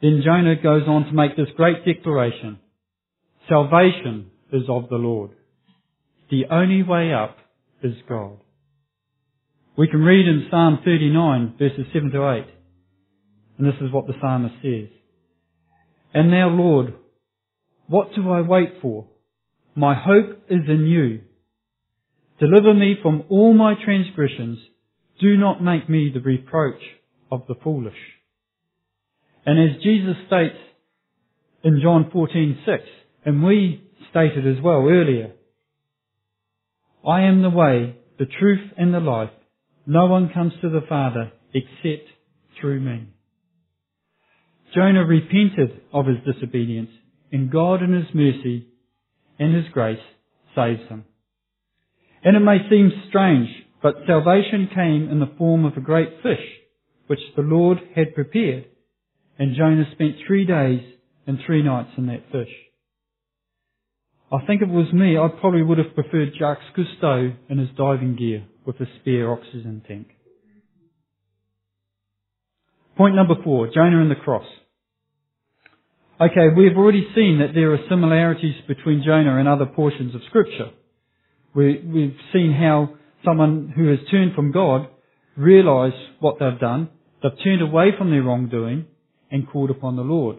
Then 0.02 0.22
Jonah 0.24 0.56
goes 0.56 0.84
on 0.88 1.06
to 1.06 1.12
make 1.12 1.36
this 1.36 1.50
great 1.58 1.86
declaration. 1.86 2.60
Salvation 3.50 4.32
is 4.54 4.64
of 4.70 4.88
the 4.90 4.96
Lord. 4.96 5.32
The 6.30 6.46
only 6.52 6.84
way 6.84 7.14
up 7.14 7.38
is 7.84 7.96
God. 8.08 8.38
We 9.78 9.88
can 9.88 10.02
read 10.02 10.28
in 10.28 10.48
Psalm 10.52 10.80
39 10.84 11.56
verses 11.58 11.86
7 11.94 12.12
to 12.12 12.30
8. 12.30 12.46
And 13.58 13.68
this 13.68 13.80
is 13.82 13.92
what 13.92 14.08
the 14.08 14.14
psalmist 14.22 14.56
says. 14.62 14.90
And 16.14 16.32
now 16.32 16.50
Lord, 16.50 16.94
what 17.88 18.10
do 18.16 18.30
I 18.30 18.42
wait 18.42 18.82
for? 18.82 19.08
My 19.76 19.96
hope 19.96 20.44
is 20.50 20.62
in 20.68 20.86
you. 20.86 21.22
Deliver 22.40 22.74
me 22.74 22.96
from 23.02 23.24
all 23.30 23.54
my 23.54 23.74
transgressions. 23.84 24.60
Do 25.22 25.38
not 25.38 25.64
make 25.64 25.90
me 25.90 26.12
the 26.14 26.22
reproach 26.22 26.82
of 27.32 27.44
the 27.48 27.56
foolish. 27.64 27.94
And 29.46 29.60
as 29.60 29.82
Jesus 29.82 30.16
states 30.28 30.58
in 31.64 31.80
John 31.82 32.12
14:6, 32.12 32.84
and 33.26 33.44
we 33.44 33.84
stated 34.10 34.48
as 34.48 34.62
well 34.64 34.88
earlier, 34.88 35.32
I 37.08 37.22
am 37.24 37.42
the 37.42 37.50
way, 37.50 37.96
the 38.18 38.26
truth 38.26 38.72
and 38.78 38.94
the 38.94 39.00
life. 39.00 39.30
No 39.86 40.08
one 40.08 40.32
comes 40.34 40.54
to 40.62 40.70
the 40.70 40.86
Father 40.88 41.32
except 41.54 42.08
through 42.60 42.82
me. 42.82 43.08
Jonah 44.76 45.06
repented 45.06 45.82
of 45.94 46.06
his 46.06 46.18
disobedience, 46.26 46.92
and 47.32 47.52
God 47.52 47.82
in 47.82 47.94
his 47.94 48.14
mercy 48.14 48.68
and 49.40 49.56
his 49.56 49.66
grace 49.72 49.98
saves 50.56 50.88
him. 50.90 51.06
And 52.24 52.36
it 52.36 52.42
may 52.42 52.58
seem 52.70 52.92
strange, 53.08 53.50
but 53.82 53.96
salvation 54.06 54.70
came 54.76 55.10
in 55.10 55.20
the 55.20 55.34
form 55.38 55.66
of 55.66 55.78
a 55.78 55.82
great 55.82 56.10
fish, 56.22 56.46
which 57.08 57.20
the 57.36 57.42
Lord 57.42 57.80
had 57.96 58.14
prepared, 58.14 58.66
and 59.40 59.56
Jonah 59.56 59.86
spent 59.94 60.16
three 60.28 60.46
days 60.46 60.82
and 61.26 61.40
three 61.46 61.64
nights 61.64 61.92
in 61.98 62.08
that 62.08 62.30
fish. 62.32 62.54
I 64.32 64.46
think 64.46 64.62
if 64.62 64.70
it 64.70 64.72
was 64.72 64.94
me, 64.94 65.18
I 65.18 65.28
probably 65.40 65.64
would 65.64 65.80
have 65.80 65.96
preferred 65.96 66.34
Jacques 66.38 66.60
Cousteau 66.78 67.36
in 67.50 67.58
his 67.58 67.70
diving 67.76 68.16
gear 68.16 68.46
with 68.66 68.76
a 68.80 68.86
spare 69.00 69.32
oxygen 69.32 69.82
tank. 69.88 70.08
Point 72.96 73.16
number 73.16 73.36
four, 73.44 73.68
Jonah 73.74 74.02
and 74.02 74.12
the 74.12 74.16
cross. 74.16 74.46
Okay, 76.22 76.50
we've 76.56 76.78
already 76.78 77.08
seen 77.16 77.40
that 77.40 77.56
there 77.56 77.74
are 77.74 77.80
similarities 77.90 78.56
between 78.68 79.04
Jonah 79.04 79.38
and 79.38 79.48
other 79.48 79.66
portions 79.66 80.14
of 80.14 80.22
Scripture. 80.28 80.72
We, 81.56 81.76
have 81.76 82.34
seen 82.34 82.54
how 82.54 82.90
someone 83.26 83.74
who 83.76 83.88
has 83.88 84.00
turned 84.12 84.36
from 84.36 84.52
God 84.52 84.90
realize 85.38 85.94
what 86.20 86.36
they've 86.40 86.60
done, 86.60 86.90
they've 87.24 87.32
turned 87.44 87.62
away 87.62 87.92
from 87.98 88.12
their 88.12 88.22
wrongdoing 88.22 88.86
and 89.32 89.48
called 89.48 89.72
upon 89.72 89.96
the 89.96 90.02
Lord. 90.04 90.38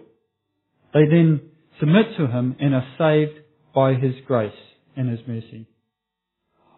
They 0.92 1.06
then 1.10 1.40
submit 1.80 2.16
to 2.18 2.26
Him 2.26 2.56
and 2.60 2.74
are 2.74 2.86
saved 2.98 3.39
by 3.74 3.94
His 3.94 4.14
grace 4.26 4.52
and 4.96 5.10
His 5.10 5.20
mercy. 5.26 5.66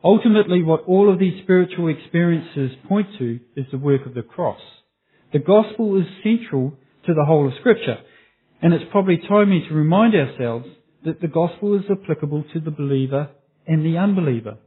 Ultimately, 0.05 0.63
what 0.63 0.85
all 0.87 1.13
of 1.13 1.19
these 1.19 1.43
spiritual 1.43 1.89
experiences 1.89 2.73
point 2.89 3.07
to 3.19 3.39
is 3.57 3.67
the 3.71 3.79
work 3.79 4.05
of 4.05 4.15
the 4.15 4.23
cross. 4.23 4.61
The 5.33 5.39
gospel 5.39 6.01
is 6.01 6.07
central 6.23 6.75
to 7.07 7.15
the 7.15 7.25
whole 7.25 7.47
of 7.47 7.55
Scripture. 7.61 7.99
And 8.61 8.73
it's 8.73 8.91
probably 8.91 9.19
timely 9.29 9.65
to 9.69 9.75
remind 9.75 10.15
ourselves 10.15 10.67
that 11.05 11.21
the 11.21 11.29
gospel 11.29 11.77
is 11.77 11.85
applicable 11.91 12.45
to 12.53 12.61
the 12.61 12.71
believer 12.71 13.31
and 13.67 13.85
the 13.85 13.99
unbeliever. 13.99 14.59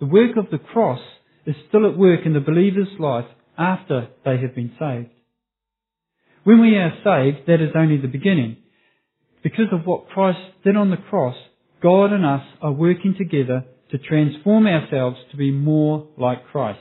The 0.00 0.06
work 0.06 0.36
of 0.36 0.50
the 0.50 0.58
cross 0.58 1.00
is 1.46 1.54
still 1.68 1.88
at 1.88 1.96
work 1.96 2.20
in 2.24 2.34
the 2.34 2.40
believer's 2.40 2.88
life 2.98 3.26
after 3.56 4.08
they 4.24 4.38
have 4.38 4.54
been 4.54 4.72
saved. 4.78 5.10
When 6.44 6.60
we 6.60 6.76
are 6.76 6.92
saved, 7.04 7.46
that 7.46 7.62
is 7.62 7.70
only 7.76 7.98
the 7.98 8.08
beginning. 8.08 8.58
Because 9.42 9.72
of 9.72 9.86
what 9.86 10.08
Christ 10.08 10.38
did 10.64 10.76
on 10.76 10.90
the 10.90 10.96
cross, 10.96 11.36
God 11.82 12.12
and 12.12 12.24
us 12.24 12.42
are 12.60 12.72
working 12.72 13.14
together 13.16 13.64
to 13.90 13.98
transform 13.98 14.66
ourselves 14.66 15.16
to 15.30 15.36
be 15.36 15.50
more 15.50 16.08
like 16.18 16.46
Christ. 16.48 16.80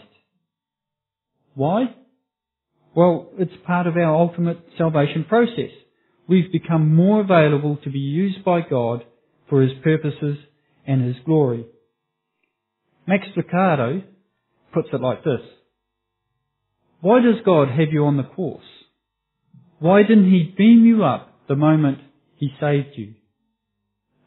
Why? 1.56 1.96
Well, 2.96 3.30
it's 3.38 3.54
part 3.66 3.88
of 3.88 3.96
our 3.96 4.16
ultimate 4.16 4.60
salvation 4.78 5.26
process 5.28 5.72
we've 6.28 6.52
become 6.52 6.94
more 6.94 7.22
available 7.22 7.78
to 7.84 7.90
be 7.90 8.00
used 8.00 8.44
by 8.44 8.62
God 8.62 9.04
for 9.50 9.62
His 9.62 9.72
purposes 9.84 10.38
and 10.86 11.04
His 11.04 11.16
glory. 11.26 11.66
Max 13.08 13.26
Lucado 13.38 14.04
puts 14.74 14.90
it 14.92 15.02
like 15.02 15.24
this. 15.24 15.42
Why 17.00 17.22
does 17.22 17.42
God 17.46 17.70
have 17.70 17.92
you 17.92 18.06
on 18.06 18.18
the 18.18 18.24
course? 18.24 18.66
Why 19.80 20.02
didn't 20.02 20.30
He 20.32 20.54
beam 20.58 20.86
you 20.86 21.04
up 21.04 21.48
the 21.48 21.56
moment 21.56 22.00
He 22.36 22.50
saved 22.60 22.90
you? 22.96 23.14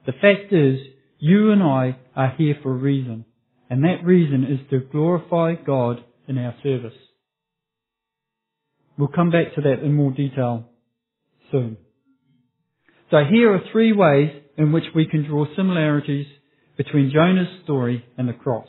The 0.06 0.12
fact 0.12 0.52
is, 0.52 0.78
you 1.18 1.52
and 1.52 1.62
I 1.62 1.98
are 2.16 2.34
here 2.36 2.56
for 2.62 2.72
a 2.72 2.76
reason, 2.76 3.24
and 3.68 3.84
that 3.84 4.04
reason 4.04 4.44
is 4.44 4.70
to 4.70 4.80
glorify 4.80 5.54
God 5.54 6.02
in 6.26 6.38
our 6.38 6.54
service. 6.62 6.96
We'll 8.96 9.08
come 9.08 9.30
back 9.30 9.54
to 9.54 9.60
that 9.62 9.82
in 9.84 9.94
more 9.94 10.10
detail 10.10 10.66
soon. 11.50 11.76
So 13.10 13.18
here 13.28 13.54
are 13.54 13.60
three 13.72 13.92
ways 13.92 14.30
in 14.56 14.72
which 14.72 14.84
we 14.94 15.06
can 15.06 15.26
draw 15.26 15.46
similarities 15.56 16.26
between 16.76 17.10
Jonah's 17.12 17.62
story 17.64 18.04
and 18.16 18.28
the 18.28 18.32
cross. 18.32 18.68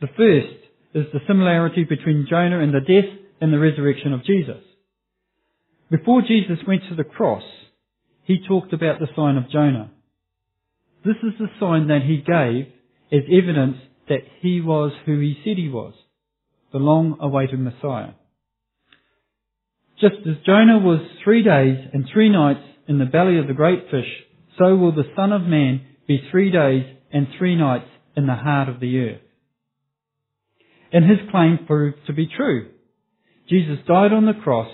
The 0.00 0.08
first 0.08 0.60
is 0.94 1.06
the 1.12 1.20
similarity 1.26 1.84
between 1.84 2.26
Jonah 2.28 2.60
and 2.60 2.74
the 2.74 2.80
death 2.80 3.10
and 3.40 3.52
the 3.52 3.58
resurrection 3.58 4.12
of 4.12 4.24
Jesus. 4.24 4.62
Before 5.90 6.22
Jesus 6.22 6.58
went 6.66 6.82
to 6.88 6.94
the 6.94 7.04
cross, 7.04 7.42
he 8.30 8.46
talked 8.46 8.72
about 8.72 9.00
the 9.00 9.08
sign 9.16 9.36
of 9.36 9.50
Jonah. 9.50 9.90
This 11.04 11.16
is 11.24 11.32
the 11.40 11.48
sign 11.58 11.88
that 11.88 12.02
he 12.06 12.18
gave 12.18 12.72
as 13.10 13.26
evidence 13.28 13.78
that 14.08 14.20
he 14.40 14.60
was 14.60 14.92
who 15.04 15.18
he 15.18 15.36
said 15.42 15.56
he 15.56 15.68
was, 15.68 15.94
the 16.72 16.78
long 16.78 17.18
awaited 17.20 17.58
Messiah. 17.58 18.12
Just 20.00 20.14
as 20.28 20.46
Jonah 20.46 20.78
was 20.78 21.00
three 21.24 21.42
days 21.42 21.76
and 21.92 22.04
three 22.12 22.28
nights 22.28 22.60
in 22.86 23.00
the 23.00 23.04
belly 23.04 23.36
of 23.36 23.48
the 23.48 23.52
great 23.52 23.90
fish, 23.90 24.06
so 24.56 24.76
will 24.76 24.92
the 24.92 25.10
Son 25.16 25.32
of 25.32 25.42
Man 25.42 25.84
be 26.06 26.22
three 26.30 26.52
days 26.52 26.84
and 27.12 27.26
three 27.36 27.56
nights 27.56 27.88
in 28.16 28.28
the 28.28 28.36
heart 28.36 28.68
of 28.68 28.78
the 28.78 28.96
earth. 28.96 29.22
And 30.92 31.04
his 31.04 31.18
claim 31.32 31.66
proved 31.66 31.98
to 32.06 32.12
be 32.12 32.28
true. 32.28 32.70
Jesus 33.48 33.78
died 33.88 34.12
on 34.12 34.26
the 34.26 34.40
cross, 34.40 34.70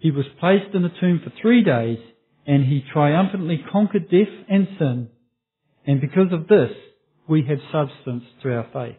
he 0.00 0.10
was 0.10 0.26
placed 0.38 0.74
in 0.74 0.82
the 0.82 0.92
tomb 1.00 1.22
for 1.24 1.32
three 1.40 1.64
days, 1.64 1.98
and 2.46 2.64
he 2.64 2.82
triumphantly 2.92 3.62
conquered 3.70 4.10
death 4.10 4.32
and 4.48 4.68
sin. 4.78 5.08
And 5.86 6.00
because 6.00 6.32
of 6.32 6.48
this, 6.48 6.70
we 7.28 7.44
have 7.48 7.58
substance 7.72 8.24
to 8.42 8.52
our 8.52 8.66
faith. 8.72 8.96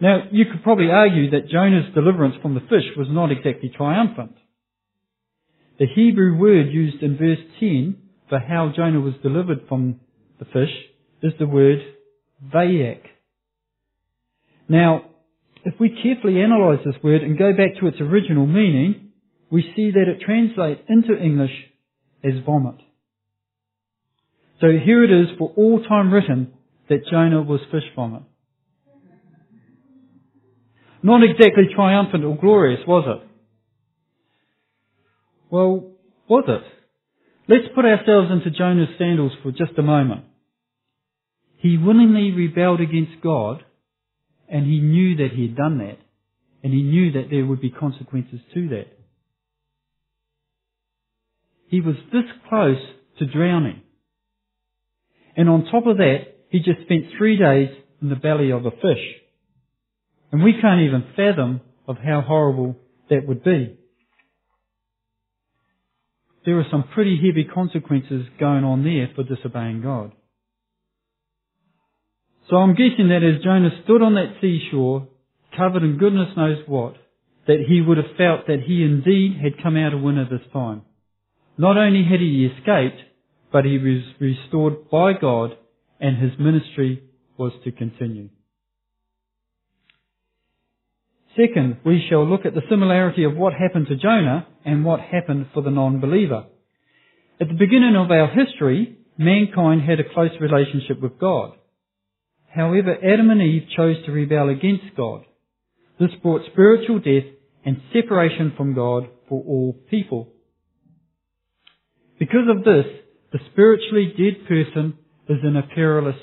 Now, 0.00 0.24
you 0.32 0.44
could 0.50 0.62
probably 0.62 0.90
argue 0.90 1.30
that 1.30 1.48
Jonah's 1.48 1.94
deliverance 1.94 2.34
from 2.42 2.54
the 2.54 2.60
fish 2.60 2.84
was 2.96 3.06
not 3.08 3.30
exactly 3.30 3.72
triumphant. 3.74 4.36
The 5.78 5.86
Hebrew 5.86 6.36
word 6.36 6.72
used 6.72 7.02
in 7.02 7.16
verse 7.16 7.38
10 7.60 7.96
for 8.28 8.38
how 8.38 8.72
Jonah 8.74 9.00
was 9.00 9.14
delivered 9.22 9.68
from 9.68 10.00
the 10.38 10.44
fish 10.46 10.70
is 11.22 11.32
the 11.38 11.46
word 11.46 11.78
vayak. 12.52 13.02
Now, 14.68 15.04
if 15.64 15.74
we 15.78 15.96
carefully 16.02 16.40
analyze 16.40 16.84
this 16.84 17.00
word 17.02 17.22
and 17.22 17.38
go 17.38 17.52
back 17.52 17.80
to 17.80 17.86
its 17.86 18.00
original 18.00 18.46
meaning, 18.46 19.01
we 19.52 19.70
see 19.76 19.90
that 19.90 20.08
it 20.08 20.24
translates 20.24 20.80
into 20.88 21.14
English 21.14 21.52
as 22.24 22.32
vomit. 22.44 22.76
So 24.62 24.68
here 24.82 25.04
it 25.04 25.10
is 25.10 25.36
for 25.38 25.52
all 25.56 25.84
time 25.84 26.10
written 26.10 26.54
that 26.88 27.06
Jonah 27.10 27.42
was 27.42 27.60
fish 27.70 27.84
vomit. 27.94 28.22
Not 31.02 31.22
exactly 31.22 31.64
triumphant 31.74 32.24
or 32.24 32.36
glorious, 32.36 32.80
was 32.86 33.04
it? 33.06 33.28
Well, 35.50 35.90
was 36.28 36.44
it? 36.48 36.62
Let's 37.46 37.74
put 37.74 37.84
ourselves 37.84 38.30
into 38.30 38.56
Jonah's 38.56 38.96
sandals 38.96 39.32
for 39.42 39.50
just 39.50 39.76
a 39.76 39.82
moment. 39.82 40.24
He 41.58 41.76
willingly 41.76 42.30
rebelled 42.30 42.80
against 42.80 43.20
God, 43.22 43.62
and 44.48 44.64
he 44.64 44.78
knew 44.80 45.16
that 45.16 45.34
he 45.34 45.42
had 45.42 45.56
done 45.56 45.78
that, 45.78 45.98
and 46.62 46.72
he 46.72 46.82
knew 46.82 47.12
that 47.12 47.28
there 47.30 47.44
would 47.44 47.60
be 47.60 47.70
consequences 47.70 48.40
to 48.54 48.68
that. 48.70 49.01
He 51.72 51.80
was 51.80 51.94
this 52.12 52.24
close 52.50 52.76
to 53.18 53.24
drowning. 53.24 53.80
And 55.34 55.48
on 55.48 55.64
top 55.64 55.86
of 55.86 55.96
that, 55.96 56.18
he 56.50 56.58
just 56.58 56.82
spent 56.82 57.06
three 57.16 57.38
days 57.38 57.70
in 58.02 58.10
the 58.10 58.14
belly 58.14 58.50
of 58.50 58.66
a 58.66 58.70
fish. 58.70 59.02
And 60.30 60.42
we 60.44 60.52
can't 60.60 60.82
even 60.82 61.02
fathom 61.16 61.62
of 61.88 61.96
how 61.96 62.20
horrible 62.20 62.76
that 63.08 63.26
would 63.26 63.42
be. 63.42 63.78
There 66.44 66.58
are 66.58 66.66
some 66.70 66.84
pretty 66.92 67.16
heavy 67.16 67.48
consequences 67.48 68.26
going 68.38 68.64
on 68.64 68.84
there 68.84 69.08
for 69.16 69.22
disobeying 69.24 69.80
God. 69.80 70.12
So 72.50 72.56
I'm 72.56 72.74
guessing 72.74 73.08
that 73.08 73.24
as 73.24 73.42
Jonah 73.42 73.80
stood 73.84 74.02
on 74.02 74.16
that 74.16 74.34
seashore, 74.42 75.08
covered 75.56 75.84
in 75.84 75.96
goodness 75.96 76.36
knows 76.36 76.58
what, 76.66 76.96
that 77.46 77.64
he 77.66 77.80
would 77.80 77.96
have 77.96 78.14
felt 78.18 78.46
that 78.48 78.60
he 78.66 78.82
indeed 78.82 79.38
had 79.42 79.62
come 79.62 79.78
out 79.78 79.94
a 79.94 79.96
winner 79.96 80.28
this 80.28 80.46
time. 80.52 80.82
Not 81.58 81.76
only 81.76 82.04
had 82.04 82.20
he 82.20 82.46
escaped, 82.46 83.02
but 83.52 83.64
he 83.64 83.78
was 83.78 84.02
restored 84.18 84.88
by 84.90 85.12
God 85.12 85.56
and 86.00 86.16
his 86.16 86.38
ministry 86.38 87.02
was 87.36 87.52
to 87.64 87.72
continue. 87.72 88.30
Second, 91.36 91.78
we 91.84 92.04
shall 92.08 92.28
look 92.28 92.44
at 92.44 92.54
the 92.54 92.62
similarity 92.68 93.24
of 93.24 93.36
what 93.36 93.54
happened 93.54 93.86
to 93.88 93.96
Jonah 93.96 94.46
and 94.64 94.84
what 94.84 95.00
happened 95.00 95.46
for 95.54 95.62
the 95.62 95.70
non-believer. 95.70 96.44
At 97.40 97.48
the 97.48 97.54
beginning 97.54 97.96
of 97.96 98.10
our 98.10 98.28
history, 98.28 98.98
mankind 99.16 99.82
had 99.82 100.00
a 100.00 100.14
close 100.14 100.30
relationship 100.40 101.00
with 101.00 101.18
God. 101.18 101.52
However, 102.54 102.94
Adam 102.96 103.30
and 103.30 103.40
Eve 103.40 103.68
chose 103.74 103.96
to 104.04 104.12
rebel 104.12 104.50
against 104.50 104.94
God. 104.96 105.24
This 105.98 106.10
brought 106.22 106.42
spiritual 106.52 106.98
death 106.98 107.30
and 107.64 107.80
separation 107.92 108.52
from 108.56 108.74
God 108.74 109.08
for 109.28 109.42
all 109.42 109.78
people. 109.88 110.31
Because 112.22 112.46
of 112.48 112.62
this, 112.62 112.84
the 113.32 113.40
spiritually 113.50 114.14
dead 114.16 114.46
person 114.46 114.96
is 115.28 115.38
in 115.42 115.56
a 115.56 115.66
perilous 115.74 116.14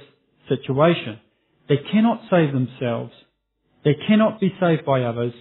situation. 0.48 1.20
They 1.68 1.76
cannot 1.92 2.22
save 2.32 2.54
themselves. 2.54 3.12
They 3.84 3.96
cannot 4.08 4.40
be 4.40 4.54
saved 4.62 4.86
by 4.86 5.02
others. 5.02 5.34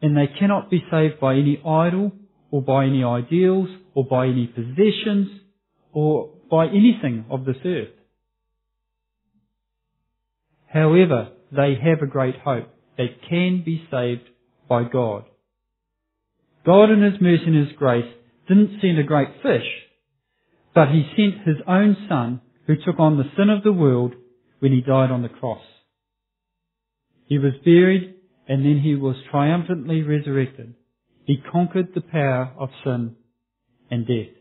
And 0.00 0.16
they 0.16 0.26
cannot 0.38 0.70
be 0.70 0.82
saved 0.90 1.20
by 1.20 1.34
any 1.34 1.60
idol 1.66 2.12
or 2.50 2.62
by 2.62 2.86
any 2.86 3.04
ideals 3.04 3.68
or 3.94 4.06
by 4.06 4.28
any 4.28 4.46
possessions 4.46 5.38
or 5.92 6.30
by 6.50 6.68
anything 6.68 7.26
of 7.28 7.44
this 7.44 7.58
earth. 7.66 7.92
However, 10.72 11.32
they 11.52 11.74
have 11.74 12.00
a 12.00 12.10
great 12.10 12.36
hope. 12.42 12.70
They 12.96 13.14
can 13.28 13.62
be 13.66 13.86
saved 13.90 14.30
by 14.66 14.84
God. 14.84 15.24
God 16.64 16.90
in 16.90 17.02
His 17.02 17.20
mercy 17.20 17.44
and 17.48 17.66
His 17.68 17.76
grace 17.76 18.10
didn't 18.48 18.78
send 18.80 18.98
a 18.98 19.02
great 19.02 19.28
fish 19.42 19.66
but 20.80 20.88
he 20.88 21.04
sent 21.14 21.46
his 21.46 21.58
own 21.68 21.94
son 22.08 22.40
who 22.66 22.74
took 22.74 22.98
on 22.98 23.18
the 23.18 23.30
sin 23.36 23.50
of 23.50 23.62
the 23.62 23.70
world 23.70 24.14
when 24.60 24.72
he 24.72 24.80
died 24.80 25.10
on 25.10 25.20
the 25.20 25.28
cross. 25.28 25.60
He 27.26 27.36
was 27.36 27.52
buried 27.62 28.14
and 28.48 28.64
then 28.64 28.80
he 28.82 28.94
was 28.94 29.14
triumphantly 29.30 30.00
resurrected. 30.00 30.72
He 31.26 31.36
conquered 31.52 31.88
the 31.94 32.00
power 32.00 32.54
of 32.58 32.70
sin 32.82 33.14
and 33.90 34.06
death. 34.06 34.34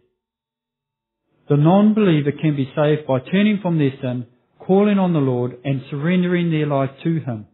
The 1.49 1.57
non-believer 1.57 2.31
can 2.41 2.55
be 2.55 2.71
saved 2.73 3.05
by 3.05 3.19
turning 3.19 3.59
from 3.61 3.77
their 3.77 3.91
sin, 4.01 4.25
calling 4.65 4.97
on 4.97 5.11
the 5.11 5.19
Lord 5.19 5.57
and 5.65 5.81
surrendering 5.91 6.51
their 6.51 6.67
life 6.67 6.91
to 7.03 7.19
Him. 7.19 7.47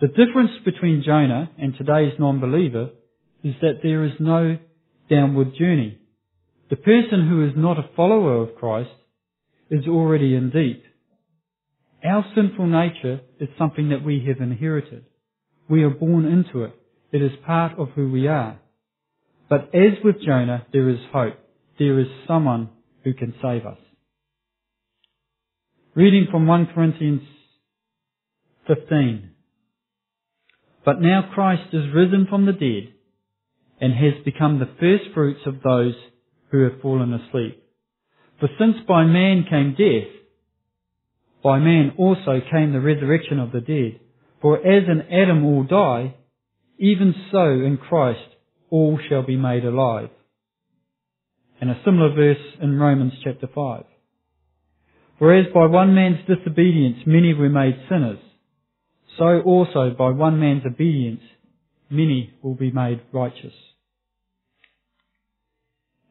The 0.00 0.08
difference 0.08 0.52
between 0.64 1.02
Jonah 1.04 1.50
and 1.58 1.76
today's 1.76 2.18
non-believer 2.18 2.88
is 3.44 3.54
that 3.60 3.80
there 3.82 4.02
is 4.04 4.12
no 4.18 4.56
downward 5.10 5.54
journey. 5.58 5.97
The 6.70 6.76
person 6.76 7.28
who 7.28 7.46
is 7.46 7.52
not 7.56 7.78
a 7.78 7.88
follower 7.96 8.42
of 8.42 8.56
Christ 8.56 8.90
is 9.70 9.86
already 9.86 10.34
in 10.34 10.50
deep. 10.50 10.84
Our 12.04 12.24
sinful 12.34 12.66
nature 12.66 13.20
is 13.40 13.48
something 13.58 13.88
that 13.88 14.04
we 14.04 14.24
have 14.28 14.40
inherited. 14.40 15.04
We 15.68 15.82
are 15.82 15.90
born 15.90 16.26
into 16.26 16.64
it. 16.64 16.74
It 17.10 17.22
is 17.22 17.32
part 17.46 17.78
of 17.78 17.88
who 17.94 18.10
we 18.10 18.28
are. 18.28 18.58
But 19.48 19.70
as 19.74 20.02
with 20.04 20.16
Jonah, 20.24 20.66
there 20.72 20.88
is 20.90 20.98
hope. 21.12 21.38
There 21.78 21.98
is 21.98 22.06
someone 22.26 22.68
who 23.02 23.14
can 23.14 23.34
save 23.42 23.64
us. 23.64 23.78
Reading 25.94 26.26
from 26.30 26.46
1 26.46 26.68
Corinthians 26.74 27.22
15. 28.66 29.30
But 30.84 31.00
now 31.00 31.30
Christ 31.34 31.72
is 31.72 31.94
risen 31.94 32.26
from 32.28 32.46
the 32.46 32.52
dead 32.52 32.92
and 33.80 33.94
has 33.94 34.22
become 34.24 34.58
the 34.58 34.70
first 34.78 35.14
fruits 35.14 35.40
of 35.46 35.62
those 35.62 35.94
who 36.50 36.64
have 36.64 36.80
fallen 36.80 37.12
asleep. 37.12 37.62
For 38.40 38.48
since 38.58 38.76
by 38.86 39.04
man 39.04 39.44
came 39.48 39.74
death, 39.76 40.12
by 41.42 41.58
man 41.58 41.92
also 41.98 42.40
came 42.50 42.72
the 42.72 42.80
resurrection 42.80 43.38
of 43.38 43.52
the 43.52 43.60
dead. 43.60 44.00
For 44.40 44.58
as 44.58 44.84
in 44.88 45.02
Adam 45.12 45.44
all 45.44 45.64
die, 45.64 46.14
even 46.78 47.14
so 47.32 47.44
in 47.44 47.78
Christ 47.78 48.20
all 48.70 48.98
shall 49.08 49.22
be 49.22 49.36
made 49.36 49.64
alive. 49.64 50.10
And 51.60 51.70
a 51.70 51.80
similar 51.84 52.14
verse 52.14 52.44
in 52.62 52.78
Romans 52.78 53.14
chapter 53.24 53.48
5. 53.52 53.84
For 55.18 55.34
as 55.34 55.46
by 55.52 55.66
one 55.66 55.94
man's 55.94 56.18
disobedience 56.28 56.98
many 57.04 57.34
were 57.34 57.48
made 57.48 57.76
sinners, 57.88 58.20
so 59.18 59.40
also 59.40 59.92
by 59.98 60.10
one 60.10 60.38
man's 60.38 60.62
obedience 60.64 61.22
many 61.90 62.32
will 62.42 62.54
be 62.54 62.70
made 62.70 63.00
righteous. 63.12 63.54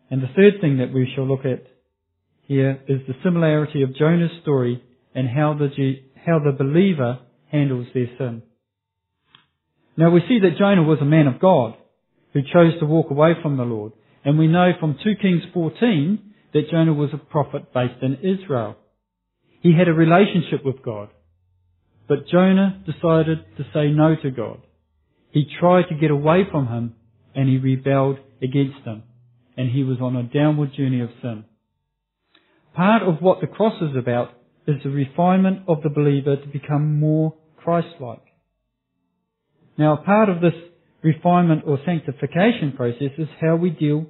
And 0.09 0.21
the 0.21 0.27
third 0.27 0.61
thing 0.61 0.77
that 0.77 0.93
we 0.93 1.11
shall 1.13 1.27
look 1.27 1.45
at 1.45 1.65
here 2.43 2.81
is 2.87 2.99
the 3.07 3.15
similarity 3.23 3.81
of 3.83 3.95
Jonah's 3.95 4.31
story 4.41 4.81
and 5.13 5.27
how 5.27 5.53
the, 5.53 5.69
how 6.25 6.39
the 6.39 6.53
believer 6.53 7.19
handles 7.51 7.87
their 7.93 8.07
sin. 8.17 8.41
Now 9.97 10.11
we 10.11 10.21
see 10.27 10.39
that 10.39 10.57
Jonah 10.57 10.83
was 10.83 10.99
a 11.01 11.05
man 11.05 11.27
of 11.27 11.41
God 11.41 11.75
who 12.33 12.41
chose 12.41 12.79
to 12.79 12.85
walk 12.85 13.11
away 13.11 13.33
from 13.41 13.57
the 13.57 13.63
Lord. 13.63 13.93
And 14.23 14.37
we 14.37 14.47
know 14.47 14.71
from 14.79 14.97
2 15.03 15.15
Kings 15.21 15.43
14 15.53 16.19
that 16.53 16.69
Jonah 16.71 16.93
was 16.93 17.09
a 17.13 17.17
prophet 17.17 17.73
based 17.73 18.01
in 18.01 18.15
Israel. 18.15 18.77
He 19.61 19.73
had 19.77 19.87
a 19.87 19.93
relationship 19.93 20.63
with 20.63 20.83
God. 20.83 21.09
But 22.07 22.27
Jonah 22.31 22.81
decided 22.85 23.39
to 23.57 23.63
say 23.73 23.89
no 23.89 24.15
to 24.21 24.31
God. 24.31 24.61
He 25.31 25.49
tried 25.59 25.89
to 25.89 25.95
get 25.95 26.11
away 26.11 26.43
from 26.49 26.67
him 26.67 26.95
and 27.35 27.49
he 27.49 27.57
rebelled 27.57 28.19
against 28.41 28.85
him 28.85 29.03
and 29.57 29.71
he 29.71 29.83
was 29.83 29.97
on 29.99 30.15
a 30.15 30.23
downward 30.23 30.71
journey 30.77 31.01
of 31.01 31.09
sin. 31.21 31.43
Part 32.75 33.01
of 33.01 33.21
what 33.21 33.41
the 33.41 33.47
cross 33.47 33.81
is 33.81 33.95
about 33.97 34.29
is 34.67 34.75
the 34.83 34.89
refinement 34.89 35.63
of 35.67 35.81
the 35.81 35.89
believer 35.89 36.35
to 36.35 36.47
become 36.47 36.99
more 36.99 37.33
Christ-like. 37.57 38.21
Now, 39.77 39.97
part 39.97 40.29
of 40.29 40.41
this 40.41 40.53
refinement 41.01 41.63
or 41.65 41.79
sanctification 41.85 42.73
process 42.75 43.11
is 43.17 43.27
how 43.41 43.55
we 43.55 43.71
deal 43.71 44.05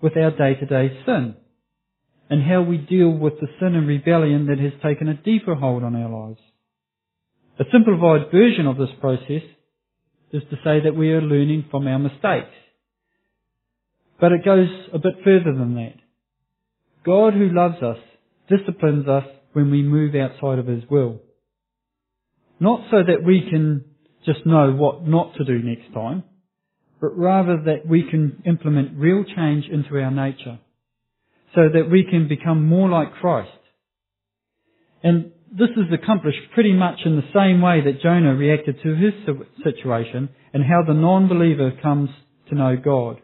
with 0.00 0.16
our 0.16 0.30
day-to-day 0.30 1.00
sin 1.04 1.34
and 2.30 2.42
how 2.42 2.62
we 2.62 2.76
deal 2.78 3.10
with 3.10 3.34
the 3.40 3.48
sin 3.58 3.74
and 3.74 3.86
rebellion 3.86 4.46
that 4.46 4.58
has 4.58 4.72
taken 4.82 5.08
a 5.08 5.14
deeper 5.14 5.54
hold 5.54 5.82
on 5.82 5.96
our 5.96 6.26
lives. 6.26 6.40
A 7.58 7.64
simplified 7.72 8.30
version 8.32 8.66
of 8.66 8.78
this 8.78 8.88
process 9.00 9.42
is 10.32 10.42
to 10.50 10.56
say 10.64 10.80
that 10.84 10.96
we 10.96 11.10
are 11.10 11.20
learning 11.20 11.66
from 11.70 11.86
our 11.86 11.98
mistakes 11.98 12.54
but 14.22 14.30
it 14.30 14.44
goes 14.44 14.68
a 14.94 14.98
bit 14.98 15.16
further 15.24 15.52
than 15.52 15.74
that. 15.74 15.96
God 17.04 17.34
who 17.34 17.48
loves 17.52 17.82
us 17.82 17.98
disciplines 18.48 19.08
us 19.08 19.24
when 19.52 19.72
we 19.72 19.82
move 19.82 20.14
outside 20.14 20.60
of 20.60 20.68
His 20.68 20.84
will. 20.88 21.20
Not 22.60 22.82
so 22.92 22.98
that 23.04 23.24
we 23.26 23.40
can 23.50 23.84
just 24.24 24.46
know 24.46 24.70
what 24.72 25.04
not 25.04 25.34
to 25.38 25.44
do 25.44 25.58
next 25.58 25.92
time, 25.92 26.22
but 27.00 27.18
rather 27.18 27.62
that 27.64 27.88
we 27.88 28.04
can 28.08 28.44
implement 28.46 28.96
real 28.96 29.24
change 29.24 29.64
into 29.66 29.98
our 30.00 30.12
nature. 30.12 30.60
so 31.54 31.68
that 31.72 31.90
we 31.90 32.04
can 32.08 32.28
become 32.28 32.66
more 32.66 32.88
like 32.88 33.12
Christ. 33.14 33.50
And 35.02 35.32
this 35.52 35.68
is 35.76 35.92
accomplished 35.92 36.38
pretty 36.54 36.72
much 36.72 37.00
in 37.04 37.16
the 37.16 37.28
same 37.34 37.60
way 37.60 37.82
that 37.84 38.00
Jonah 38.02 38.34
reacted 38.34 38.76
to 38.82 38.94
his 38.94 39.12
situation 39.62 40.30
and 40.54 40.62
how 40.62 40.82
the 40.86 40.94
non-believer 40.94 41.72
comes 41.82 42.08
to 42.48 42.54
know 42.54 42.76
God. 42.82 43.20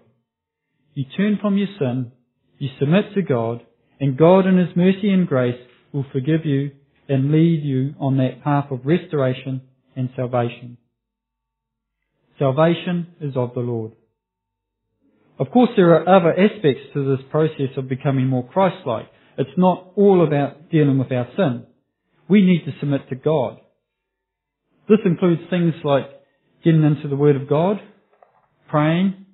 You 0.94 1.04
turn 1.16 1.38
from 1.40 1.56
your 1.56 1.68
sin, 1.78 2.12
you 2.58 2.68
submit 2.78 3.14
to 3.14 3.22
God, 3.22 3.62
and 4.00 4.18
God 4.18 4.46
in 4.46 4.58
His 4.58 4.76
mercy 4.76 5.10
and 5.10 5.26
grace 5.26 5.60
will 5.92 6.06
forgive 6.12 6.44
you 6.44 6.72
and 7.08 7.32
lead 7.32 7.62
you 7.62 7.94
on 7.98 8.16
that 8.18 8.42
path 8.42 8.66
of 8.70 8.84
restoration 8.84 9.62
and 9.96 10.10
salvation. 10.14 10.78
Salvation 12.38 13.08
is 13.20 13.36
of 13.36 13.54
the 13.54 13.60
Lord. 13.60 13.92
Of 15.38 15.50
course, 15.50 15.70
there 15.76 15.94
are 15.94 16.08
other 16.08 16.32
aspects 16.32 16.82
to 16.94 17.16
this 17.16 17.24
process 17.30 17.76
of 17.76 17.88
becoming 17.88 18.26
more 18.26 18.46
Christ-like. 18.46 19.06
It's 19.38 19.50
not 19.56 19.92
all 19.96 20.26
about 20.26 20.70
dealing 20.70 20.98
with 20.98 21.12
our 21.12 21.28
sin. 21.36 21.64
We 22.28 22.42
need 22.42 22.64
to 22.64 22.78
submit 22.80 23.08
to 23.08 23.14
God. 23.14 23.60
This 24.88 24.98
includes 25.04 25.42
things 25.48 25.74
like 25.84 26.06
getting 26.64 26.82
into 26.82 27.08
the 27.08 27.16
Word 27.16 27.36
of 27.36 27.48
God, 27.48 27.76
praying, 28.68 29.26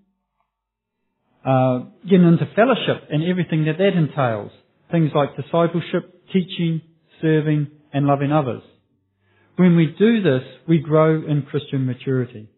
uh, 1.44 1.80
getting 2.08 2.26
into 2.26 2.48
fellowship 2.56 3.08
and 3.10 3.22
everything 3.22 3.66
that 3.66 3.78
that 3.78 3.96
entails. 3.96 4.50
Things 4.90 5.10
like 5.14 5.36
discipleship, 5.36 6.26
teaching, 6.32 6.82
serving, 7.20 7.68
and 7.92 8.06
loving 8.06 8.32
others. 8.32 8.62
When 9.56 9.76
we 9.76 9.94
do 9.98 10.22
this, 10.22 10.42
we 10.68 10.78
grow 10.78 11.22
in 11.26 11.46
Christian 11.48 11.86
maturity. 11.86 12.48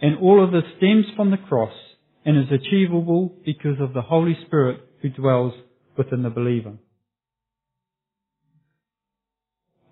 And 0.00 0.18
all 0.18 0.42
of 0.42 0.52
this 0.52 0.64
stems 0.78 1.06
from 1.16 1.30
the 1.30 1.36
cross 1.36 1.72
and 2.24 2.38
is 2.38 2.50
achievable 2.50 3.34
because 3.44 3.80
of 3.80 3.92
the 3.92 4.02
Holy 4.02 4.36
Spirit 4.46 4.80
who 5.02 5.10
dwells 5.10 5.52
within 5.96 6.22
the 6.22 6.30
believer. 6.30 6.74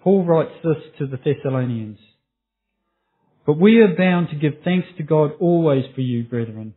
Paul 0.02 0.24
writes 0.24 0.52
this 0.64 0.82
to 0.98 1.06
the 1.06 1.18
Thessalonians. 1.18 1.98
But 3.46 3.58
we 3.58 3.80
are 3.80 3.96
bound 3.96 4.28
to 4.30 4.36
give 4.36 4.62
thanks 4.64 4.88
to 4.96 5.02
God 5.02 5.32
always 5.40 5.84
for 5.94 6.00
you, 6.00 6.24
brethren, 6.24 6.74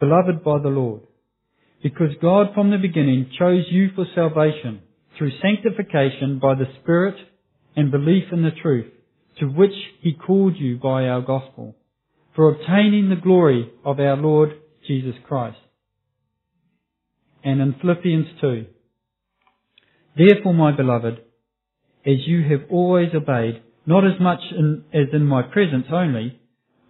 beloved 0.00 0.42
by 0.42 0.58
the 0.58 0.68
Lord, 0.68 1.02
because 1.82 2.10
God 2.20 2.48
from 2.54 2.70
the 2.70 2.78
beginning 2.78 3.30
chose 3.38 3.64
you 3.70 3.90
for 3.94 4.06
salvation 4.14 4.80
through 5.16 5.32
sanctification 5.42 6.38
by 6.40 6.54
the 6.54 6.66
Spirit 6.80 7.14
and 7.76 7.90
belief 7.90 8.24
in 8.32 8.42
the 8.42 8.50
truth, 8.62 8.90
to 9.38 9.46
which 9.46 9.74
He 10.00 10.14
called 10.14 10.56
you 10.56 10.78
by 10.78 11.04
our 11.04 11.20
gospel, 11.20 11.76
for 12.34 12.50
obtaining 12.50 13.08
the 13.08 13.20
glory 13.22 13.70
of 13.84 14.00
our 14.00 14.16
Lord 14.16 14.50
Jesus 14.86 15.14
Christ. 15.26 15.58
And 17.44 17.60
in 17.60 17.74
Philippians 17.80 18.26
2, 18.40 18.66
Therefore, 20.16 20.54
my 20.54 20.76
beloved, 20.76 21.20
as 22.06 22.16
you 22.26 22.42
have 22.42 22.68
always 22.70 23.10
obeyed, 23.14 23.62
not 23.86 24.04
as 24.04 24.20
much 24.20 24.40
in, 24.50 24.84
as 24.92 25.08
in 25.12 25.24
my 25.24 25.42
presence 25.42 25.86
only, 25.92 26.38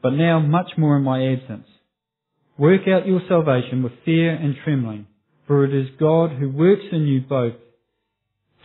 but 0.03 0.11
now 0.11 0.41
much 0.41 0.71
more 0.77 0.97
in 0.97 1.03
my 1.03 1.33
absence. 1.33 1.67
Work 2.61 2.83
out 2.89 3.07
your 3.07 3.23
salvation 3.27 3.83
with 3.83 3.93
fear 4.05 4.35
and 4.35 4.55
trembling, 4.63 5.07
for 5.47 5.65
it 5.65 5.73
is 5.73 5.89
God 5.99 6.33
who 6.33 6.51
works 6.51 6.83
in 6.93 7.07
you 7.07 7.23
both 7.23 7.55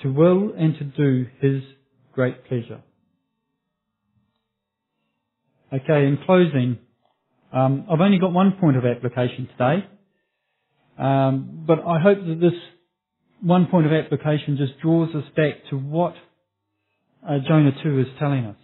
to 0.02 0.12
will 0.12 0.52
and 0.52 0.78
to 0.78 0.84
do 0.84 1.28
His 1.40 1.64
great 2.12 2.46
pleasure. 2.46 2.82
Okay, 5.72 6.08
in 6.08 6.20
closing, 6.26 6.78
um, 7.54 7.86
I've 7.90 8.02
only 8.02 8.20
got 8.20 8.34
one 8.34 8.58
point 8.60 8.76
of 8.76 8.86
application 8.86 9.48
today, 9.58 9.88
um, 11.00 11.64
but 11.66 11.80
I 11.80 11.98
hope 12.02 12.18
that 12.18 12.40
this 12.42 12.60
one 13.42 13.68
point 13.68 13.86
of 13.86 13.94
application 13.94 14.58
just 14.58 14.74
draws 14.82 15.16
us 15.16 15.24
back 15.38 15.70
to 15.70 15.78
what 15.78 16.16
uh, 17.26 17.38
Jonah 17.48 17.72
2 17.82 18.00
is 18.02 18.08
telling 18.20 18.44
us. 18.44 18.58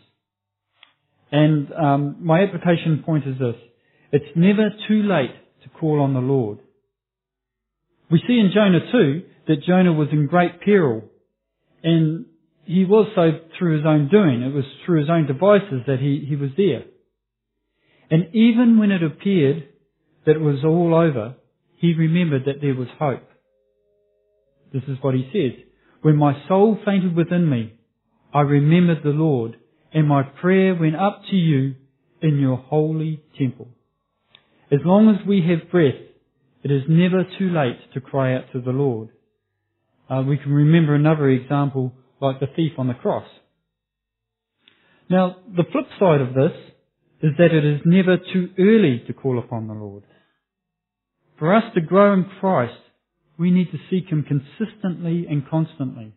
And 1.31 1.71
um, 1.71 2.17
my 2.19 2.43
application 2.43 3.01
point 3.05 3.25
is 3.25 3.39
this. 3.39 3.55
It's 4.11 4.35
never 4.35 4.69
too 4.87 5.03
late 5.03 5.35
to 5.63 5.69
call 5.69 6.01
on 6.01 6.13
the 6.13 6.19
Lord. 6.19 6.59
We 8.09 8.19
see 8.27 8.39
in 8.39 8.51
Jonah 8.53 8.91
2 8.91 9.23
that 9.47 9.63
Jonah 9.65 9.93
was 9.93 10.09
in 10.11 10.27
great 10.27 10.61
peril. 10.61 11.03
And 11.83 12.25
he 12.65 12.85
was 12.85 13.07
so 13.15 13.31
through 13.57 13.77
his 13.77 13.85
own 13.85 14.09
doing. 14.09 14.43
It 14.43 14.53
was 14.53 14.65
through 14.85 14.99
his 14.99 15.09
own 15.09 15.27
devices 15.27 15.83
that 15.87 15.99
he, 15.99 16.25
he 16.27 16.35
was 16.35 16.51
there. 16.57 16.83
And 18.09 18.35
even 18.35 18.77
when 18.77 18.91
it 18.91 19.01
appeared 19.01 19.67
that 20.25 20.35
it 20.35 20.41
was 20.41 20.63
all 20.65 20.93
over, 20.93 21.35
he 21.77 21.93
remembered 21.93 22.43
that 22.45 22.61
there 22.61 22.75
was 22.75 22.89
hope. 22.99 23.27
This 24.73 24.83
is 24.87 24.97
what 25.01 25.15
he 25.15 25.29
says. 25.33 25.63
When 26.01 26.17
my 26.17 26.33
soul 26.47 26.77
fainted 26.85 27.15
within 27.15 27.49
me, 27.49 27.73
I 28.33 28.41
remembered 28.41 29.03
the 29.03 29.09
Lord, 29.09 29.57
and 29.93 30.07
my 30.07 30.23
prayer 30.23 30.75
went 30.75 30.95
up 30.95 31.23
to 31.29 31.35
you 31.35 31.75
in 32.21 32.39
your 32.39 32.57
holy 32.57 33.23
temple. 33.37 33.69
As 34.71 34.79
long 34.85 35.09
as 35.09 35.27
we 35.27 35.41
have 35.49 35.69
breath, 35.69 35.99
it 36.63 36.71
is 36.71 36.83
never 36.87 37.25
too 37.37 37.49
late 37.49 37.77
to 37.93 37.99
cry 37.99 38.35
out 38.35 38.45
to 38.53 38.61
the 38.61 38.71
Lord. 38.71 39.09
Uh, 40.09 40.23
we 40.25 40.37
can 40.37 40.51
remember 40.51 40.95
another 40.95 41.29
example 41.29 41.93
like 42.21 42.39
the 42.39 42.47
thief 42.55 42.73
on 42.77 42.87
the 42.87 42.93
cross. 42.93 43.27
Now, 45.09 45.37
the 45.47 45.65
flip 45.71 45.87
side 45.99 46.21
of 46.21 46.33
this 46.33 46.53
is 47.21 47.31
that 47.37 47.53
it 47.53 47.65
is 47.65 47.81
never 47.83 48.17
too 48.17 48.49
early 48.57 49.03
to 49.07 49.13
call 49.13 49.39
upon 49.39 49.67
the 49.67 49.73
Lord. 49.73 50.03
For 51.37 51.53
us 51.53 51.63
to 51.75 51.81
grow 51.81 52.13
in 52.13 52.25
Christ, 52.39 52.73
we 53.37 53.51
need 53.51 53.71
to 53.71 53.77
seek 53.89 54.07
Him 54.07 54.23
consistently 54.23 55.25
and 55.29 55.47
constantly. 55.49 56.13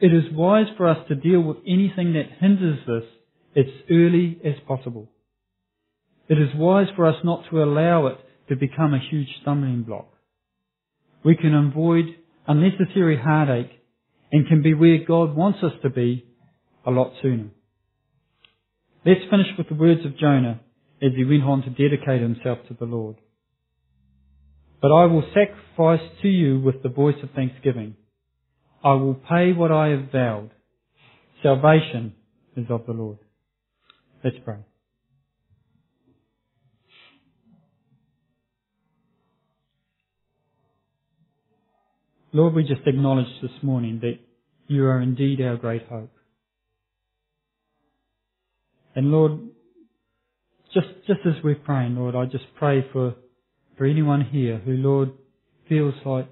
It 0.00 0.14
is 0.14 0.32
wise 0.32 0.66
for 0.76 0.88
us 0.88 0.98
to 1.08 1.14
deal 1.14 1.40
with 1.40 1.58
anything 1.66 2.14
that 2.14 2.38
hinders 2.40 2.78
this 2.86 3.04
as 3.56 3.72
early 3.90 4.38
as 4.44 4.54
possible. 4.66 5.10
It 6.28 6.38
is 6.38 6.54
wise 6.54 6.88
for 6.94 7.06
us 7.06 7.16
not 7.24 7.44
to 7.50 7.62
allow 7.62 8.06
it 8.08 8.18
to 8.48 8.56
become 8.56 8.94
a 8.94 9.00
huge 9.10 9.28
stumbling 9.40 9.82
block. 9.82 10.08
We 11.24 11.36
can 11.36 11.54
avoid 11.54 12.04
unnecessary 12.46 13.18
heartache 13.18 13.70
and 14.30 14.46
can 14.46 14.62
be 14.62 14.74
where 14.74 15.04
God 15.06 15.34
wants 15.34 15.60
us 15.62 15.72
to 15.82 15.90
be 15.90 16.26
a 16.86 16.90
lot 16.90 17.12
sooner. 17.22 17.48
Let's 19.04 19.20
finish 19.30 19.46
with 19.56 19.68
the 19.68 19.74
words 19.74 20.04
of 20.04 20.18
Jonah 20.18 20.60
as 21.02 21.12
he 21.16 21.24
went 21.24 21.44
on 21.44 21.62
to 21.62 21.70
dedicate 21.70 22.20
himself 22.20 22.58
to 22.68 22.74
the 22.74 22.84
Lord. 22.84 23.16
But 24.80 24.92
I 24.92 25.06
will 25.06 25.24
sacrifice 25.34 26.06
to 26.22 26.28
you 26.28 26.60
with 26.60 26.82
the 26.82 26.88
voice 26.88 27.16
of 27.22 27.30
thanksgiving. 27.30 27.96
I 28.84 28.94
will 28.94 29.14
pay 29.14 29.52
what 29.52 29.72
I 29.72 29.88
have 29.88 30.12
vowed. 30.12 30.50
Salvation 31.42 32.14
is 32.56 32.66
of 32.68 32.86
the 32.86 32.92
Lord. 32.92 33.18
Let's 34.22 34.36
pray. 34.44 34.58
Lord, 42.32 42.54
we 42.54 42.62
just 42.62 42.86
acknowledge 42.86 43.26
this 43.40 43.62
morning 43.62 44.00
that 44.02 44.18
you 44.66 44.84
are 44.84 45.00
indeed 45.00 45.40
our 45.40 45.56
great 45.56 45.86
hope. 45.88 46.12
And 48.94 49.10
Lord, 49.10 49.40
just, 50.74 50.88
just 51.06 51.20
as 51.24 51.42
we're 51.42 51.54
praying, 51.54 51.96
Lord, 51.96 52.14
I 52.14 52.26
just 52.26 52.44
pray 52.58 52.86
for, 52.92 53.14
for 53.76 53.86
anyone 53.86 54.22
here 54.22 54.58
who, 54.58 54.72
Lord, 54.72 55.12
feels 55.68 55.94
like 56.04 56.28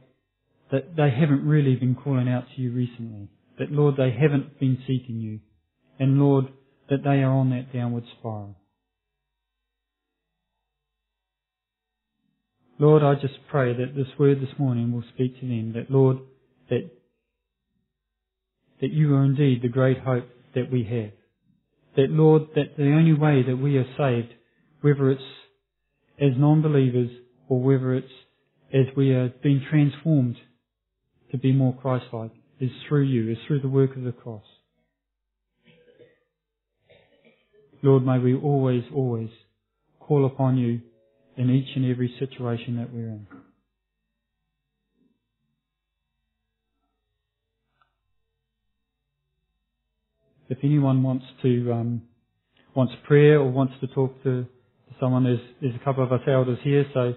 that 0.70 0.96
they 0.96 1.10
haven't 1.10 1.46
really 1.46 1.76
been 1.76 1.94
calling 1.94 2.28
out 2.28 2.44
to 2.54 2.60
you 2.60 2.72
recently. 2.72 3.28
That, 3.58 3.70
Lord, 3.70 3.96
they 3.96 4.10
haven't 4.10 4.58
been 4.60 4.78
seeking 4.86 5.20
you. 5.20 5.40
And 5.98 6.18
Lord, 6.18 6.46
that 6.90 7.04
they 7.04 7.22
are 7.22 7.30
on 7.30 7.50
that 7.50 7.72
downward 7.72 8.04
spiral. 8.18 8.56
Lord, 12.78 13.02
I 13.02 13.14
just 13.14 13.38
pray 13.50 13.72
that 13.72 13.94
this 13.96 14.18
word 14.18 14.40
this 14.40 14.58
morning 14.58 14.92
will 14.92 15.04
speak 15.14 15.40
to 15.40 15.46
them, 15.46 15.72
that 15.74 15.90
Lord, 15.90 16.18
that, 16.68 16.90
that 18.82 18.92
you 18.92 19.14
are 19.14 19.24
indeed 19.24 19.62
the 19.62 19.68
great 19.68 19.98
hope 20.00 20.28
that 20.54 20.70
we 20.70 20.84
have. 20.84 21.12
That 21.96 22.12
Lord, 22.12 22.48
that 22.54 22.76
the 22.76 22.92
only 22.92 23.14
way 23.14 23.42
that 23.42 23.56
we 23.56 23.78
are 23.78 23.86
saved, 23.96 24.34
whether 24.82 25.10
it's 25.10 25.22
as 26.20 26.32
non-believers 26.36 27.10
or 27.48 27.60
whether 27.60 27.94
it's 27.94 28.12
as 28.74 28.94
we 28.94 29.12
are 29.12 29.32
being 29.42 29.64
transformed 29.70 30.36
to 31.30 31.38
be 31.38 31.52
more 31.52 31.74
Christ-like, 31.80 32.32
is 32.60 32.70
through 32.88 33.04
you, 33.04 33.30
is 33.30 33.38
through 33.46 33.60
the 33.60 33.68
work 33.68 33.96
of 33.96 34.02
the 34.02 34.12
cross. 34.12 34.44
Lord, 37.82 38.04
may 38.04 38.18
we 38.18 38.34
always, 38.34 38.82
always 38.94 39.30
call 40.00 40.26
upon 40.26 40.58
you 40.58 40.80
in 41.36 41.50
each 41.50 41.68
and 41.76 41.90
every 41.90 42.14
situation 42.18 42.76
that 42.76 42.92
we're 42.92 43.08
in. 43.08 43.26
If 50.48 50.58
anyone 50.62 51.02
wants 51.02 51.24
to 51.42 51.72
um, 51.72 52.02
wants 52.74 52.92
prayer 53.06 53.40
or 53.40 53.50
wants 53.50 53.74
to 53.80 53.86
talk 53.88 54.22
to 54.22 54.46
someone, 55.00 55.24
there's, 55.24 55.40
there's 55.60 55.74
a 55.74 55.84
couple 55.84 56.04
of 56.04 56.12
us 56.12 56.20
elders 56.28 56.58
here, 56.62 56.84
so 56.94 57.14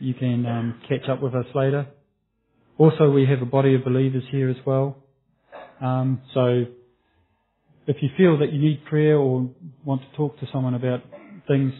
you 0.00 0.14
can 0.14 0.44
um, 0.46 0.80
catch 0.88 1.08
up 1.08 1.22
with 1.22 1.34
us 1.34 1.46
later. 1.54 1.86
Also, 2.78 3.10
we 3.10 3.26
have 3.26 3.40
a 3.42 3.46
body 3.46 3.74
of 3.74 3.84
believers 3.84 4.24
here 4.30 4.50
as 4.50 4.56
well. 4.66 4.96
Um, 5.80 6.20
so, 6.34 6.64
if 7.86 7.96
you 8.00 8.08
feel 8.16 8.38
that 8.38 8.52
you 8.52 8.58
need 8.58 8.84
prayer 8.86 9.16
or 9.16 9.48
want 9.84 10.02
to 10.02 10.16
talk 10.16 10.38
to 10.40 10.46
someone 10.52 10.74
about 10.74 11.00
things, 11.46 11.72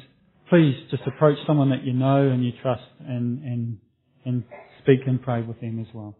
please 0.50 0.76
just 0.90 1.02
approach 1.06 1.38
someone 1.46 1.70
that 1.70 1.84
you 1.84 1.92
know 1.92 2.28
and 2.28 2.44
you 2.44 2.52
trust 2.62 2.82
and, 3.06 3.42
and, 3.44 3.78
and 4.24 4.44
speak 4.82 5.00
and 5.06 5.22
pray 5.22 5.42
with 5.42 5.60
them 5.60 5.80
as 5.80 5.86
well. 5.94 6.16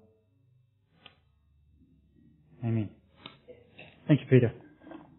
Amen. 2.65 2.91
Thank 4.09 4.21
you, 4.21 4.27
Peter. 4.31 4.53